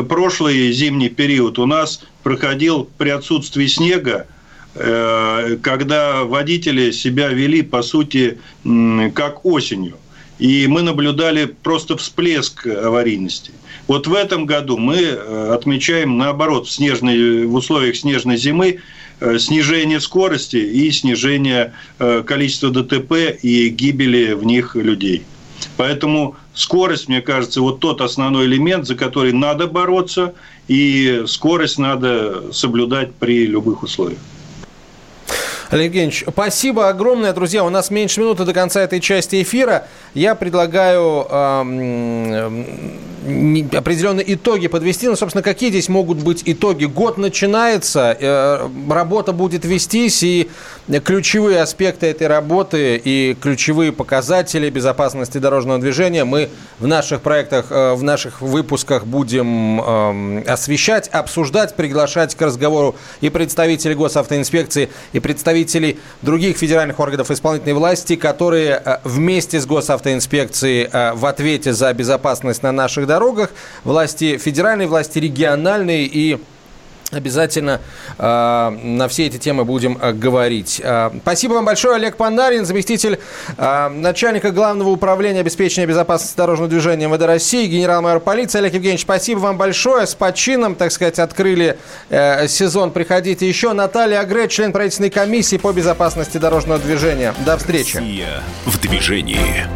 прошлый 0.07 0.71
зимний 0.71 1.09
период 1.09 1.59
у 1.59 1.65
нас 1.65 2.01
проходил 2.23 2.89
при 2.97 3.09
отсутствии 3.09 3.67
снега, 3.67 4.27
э, 4.75 5.57
когда 5.61 6.23
водители 6.23 6.91
себя 6.91 7.29
вели, 7.29 7.61
по 7.61 7.81
сути, 7.81 8.39
как 9.13 9.45
осенью. 9.45 9.97
И 10.39 10.67
мы 10.67 10.81
наблюдали 10.81 11.45
просто 11.45 11.97
всплеск 11.97 12.65
аварийности. 12.65 13.51
Вот 13.91 14.07
в 14.07 14.13
этом 14.13 14.45
году 14.45 14.77
мы 14.77 15.01
э, 15.01 15.53
отмечаем, 15.53 16.17
наоборот, 16.17 16.65
в, 16.65 16.71
снежной, 16.71 17.45
в 17.45 17.53
условиях 17.53 17.97
снежной 17.97 18.37
зимы 18.37 18.79
э, 19.19 19.37
снижение 19.37 19.99
скорости 19.99 20.55
и 20.55 20.89
снижение 20.91 21.73
количества 21.99 22.69
ДТП 22.69 23.37
и 23.41 23.67
гибели 23.67 24.31
в 24.31 24.45
них 24.45 24.77
людей. 24.77 25.23
Поэтому 25.75 26.37
скорость, 26.53 27.09
мне 27.09 27.21
кажется, 27.21 27.59
вот 27.59 27.81
тот 27.81 27.99
основной 27.99 28.45
элемент, 28.45 28.87
за 28.87 28.95
который 28.95 29.33
надо 29.33 29.67
бороться, 29.67 30.35
и 30.69 31.23
скорость 31.27 31.77
надо 31.77 32.53
соблюдать 32.53 33.13
при 33.15 33.45
любых 33.45 33.83
условиях. 33.83 34.19
Олег 35.71 35.85
Евгеньевич, 35.85 36.25
спасибо 36.27 36.89
огромное, 36.89 37.31
друзья. 37.31 37.63
У 37.63 37.69
нас 37.69 37.91
меньше 37.91 38.19
минуты 38.19 38.43
до 38.43 38.51
конца 38.51 38.81
этой 38.81 38.99
части 38.99 39.41
эфира. 39.41 39.87
Я 40.13 40.35
предлагаю 40.35 41.25
э, 41.29 42.63
определенные 43.77 44.33
итоги 44.33 44.67
подвести. 44.67 45.07
Ну, 45.07 45.15
собственно, 45.15 45.41
какие 45.41 45.69
здесь 45.69 45.87
могут 45.87 46.17
быть 46.17 46.43
итоги? 46.45 46.83
Год 46.83 47.17
начинается, 47.17 48.17
э, 48.19 48.67
работа 48.89 49.31
будет 49.31 49.63
вестись, 49.63 50.21
и 50.23 50.49
ключевые 50.99 51.61
аспекты 51.61 52.07
этой 52.07 52.27
работы 52.27 52.97
и 53.03 53.35
ключевые 53.39 53.91
показатели 53.91 54.69
безопасности 54.69 55.37
дорожного 55.37 55.79
движения 55.79 56.25
мы 56.25 56.49
в 56.79 56.87
наших 56.87 57.21
проектах, 57.21 57.67
э, 57.69 57.93
в 57.93 58.03
наших 58.03 58.41
выпусках 58.41 59.05
будем 59.05 59.79
э, 59.81 60.43
освещать, 60.47 61.07
обсуждать, 61.09 61.75
приглашать 61.75 62.35
к 62.35 62.41
разговору 62.41 62.95
и 63.21 63.29
представителей 63.29 63.95
госавтоинспекции, 63.95 64.89
и 65.13 65.19
представителей 65.19 65.99
других 66.21 66.57
федеральных 66.57 66.99
органов 66.99 67.31
исполнительной 67.31 67.73
власти, 67.73 68.15
которые 68.15 68.81
э, 68.83 68.97
вместе 69.03 69.59
с 69.59 69.65
госавтоинспекцией 69.65 70.89
э, 70.91 71.13
в 71.13 71.25
ответе 71.25 71.73
за 71.73 71.93
безопасность 71.93 72.63
на 72.63 72.71
наших 72.71 73.07
дорогах, 73.07 73.51
власти 73.83 74.37
федеральной, 74.37 74.87
власти 74.87 75.19
региональной 75.19 76.05
и 76.05 76.39
Обязательно 77.11 77.81
э, 78.17 78.69
на 78.83 79.07
все 79.07 79.27
эти 79.27 79.37
темы 79.37 79.65
будем 79.65 79.97
э, 80.01 80.13
говорить. 80.13 80.81
Э, 80.83 81.11
спасибо 81.21 81.53
вам 81.53 81.65
большое, 81.65 81.95
Олег 81.95 82.15
Панарин, 82.15 82.65
заместитель 82.65 83.19
э, 83.57 83.89
начальника 83.89 84.51
Главного 84.51 84.89
управления 84.89 85.41
обеспечения 85.41 85.85
безопасности 85.85 86.37
дорожного 86.37 86.69
движения 86.69 87.07
МВД 87.07 87.23
России, 87.23 87.67
генерал-майор 87.67 88.21
полиции. 88.21 88.59
Олег 88.59 88.73
Евгеньевич, 88.73 89.01
спасибо 89.01 89.39
вам 89.39 89.57
большое. 89.57 90.07
С 90.07 90.15
почином, 90.15 90.75
так 90.75 90.91
сказать, 90.91 91.19
открыли 91.19 91.77
э, 92.09 92.47
сезон. 92.47 92.91
Приходите 92.91 93.47
еще. 93.47 93.73
Наталья 93.73 94.21
Агре, 94.21 94.47
член 94.47 94.71
правительственной 94.71 95.09
комиссии 95.09 95.57
по 95.57 95.73
безопасности 95.73 96.37
дорожного 96.37 96.79
движения. 96.79 97.33
До 97.45 97.57
встречи. 97.57 97.97
Россия 97.97 98.41
в 98.65 98.79
движении. 98.79 99.67